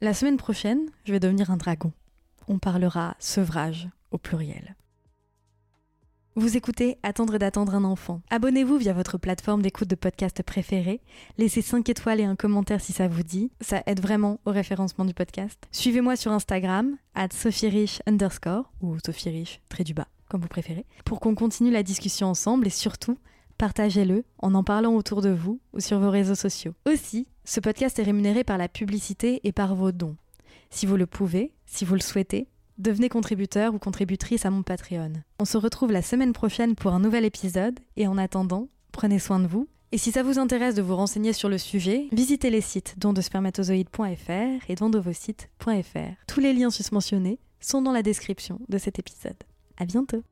La 0.00 0.14
semaine 0.14 0.36
prochaine, 0.36 0.90
je 1.04 1.12
vais 1.12 1.20
devenir 1.20 1.52
un 1.52 1.56
dragon. 1.56 1.92
On 2.48 2.58
parlera 2.58 3.14
sevrage 3.20 3.88
au 4.10 4.18
pluriel. 4.18 4.74
Vous 6.34 6.56
écoutez 6.56 6.96
Attendre 7.02 7.36
d'attendre 7.36 7.74
un 7.74 7.84
enfant. 7.84 8.22
Abonnez-vous 8.30 8.78
via 8.78 8.94
votre 8.94 9.18
plateforme 9.18 9.60
d'écoute 9.60 9.88
de 9.88 9.94
podcast 9.94 10.42
préférée. 10.42 11.02
Laissez 11.36 11.60
5 11.60 11.86
étoiles 11.90 12.20
et 12.20 12.24
un 12.24 12.36
commentaire 12.36 12.80
si 12.80 12.94
ça 12.94 13.06
vous 13.06 13.22
dit. 13.22 13.50
Ça 13.60 13.82
aide 13.84 14.00
vraiment 14.00 14.40
au 14.46 14.50
référencement 14.50 15.04
du 15.04 15.12
podcast. 15.12 15.62
Suivez-moi 15.72 16.16
sur 16.16 16.32
Instagram, 16.32 16.96
at 17.14 17.28
underscore, 18.06 18.72
ou 18.80 18.96
sophierish, 19.04 19.60
trait 19.68 19.84
du 19.84 19.92
bas, 19.92 20.08
comme 20.30 20.40
vous 20.40 20.48
préférez, 20.48 20.86
pour 21.04 21.20
qu'on 21.20 21.34
continue 21.34 21.70
la 21.70 21.82
discussion 21.82 22.28
ensemble 22.28 22.66
et 22.66 22.70
surtout, 22.70 23.18
partagez-le 23.58 24.24
en 24.38 24.54
en 24.54 24.64
parlant 24.64 24.94
autour 24.94 25.20
de 25.20 25.28
vous 25.28 25.60
ou 25.74 25.80
sur 25.80 25.98
vos 25.98 26.10
réseaux 26.10 26.34
sociaux. 26.34 26.72
Aussi, 26.86 27.26
ce 27.44 27.60
podcast 27.60 27.98
est 27.98 28.04
rémunéré 28.04 28.42
par 28.42 28.56
la 28.56 28.68
publicité 28.68 29.42
et 29.44 29.52
par 29.52 29.74
vos 29.74 29.92
dons. 29.92 30.16
Si 30.70 30.86
vous 30.86 30.96
le 30.96 31.06
pouvez, 31.06 31.52
si 31.66 31.84
vous 31.84 31.94
le 31.94 32.00
souhaitez, 32.00 32.48
devenez 32.78 33.08
contributeur 33.08 33.74
ou 33.74 33.78
contributrice 33.78 34.46
à 34.46 34.50
mon 34.50 34.62
Patreon. 34.62 35.12
On 35.38 35.44
se 35.44 35.56
retrouve 35.58 35.92
la 35.92 36.02
semaine 36.02 36.32
prochaine 36.32 36.74
pour 36.74 36.92
un 36.92 37.00
nouvel 37.00 37.24
épisode 37.24 37.78
et 37.96 38.06
en 38.06 38.18
attendant, 38.18 38.68
prenez 38.92 39.18
soin 39.18 39.38
de 39.38 39.46
vous. 39.46 39.68
Et 39.92 39.98
si 39.98 40.10
ça 40.10 40.22
vous 40.22 40.38
intéresse 40.38 40.74
de 40.74 40.82
vous 40.82 40.96
renseigner 40.96 41.34
sur 41.34 41.50
le 41.50 41.58
sujet, 41.58 42.08
visitez 42.12 42.48
les 42.48 42.62
sites 42.62 42.94
dondespermatozoïdes.fr 42.98 44.70
et 44.70 44.74
dondovosites.fr. 44.74 46.24
Tous 46.26 46.40
les 46.40 46.54
liens 46.54 46.70
susmentionnés 46.70 47.38
sont 47.60 47.82
dans 47.82 47.92
la 47.92 48.02
description 48.02 48.60
de 48.68 48.78
cet 48.78 48.98
épisode. 48.98 49.36
À 49.76 49.84
bientôt! 49.84 50.22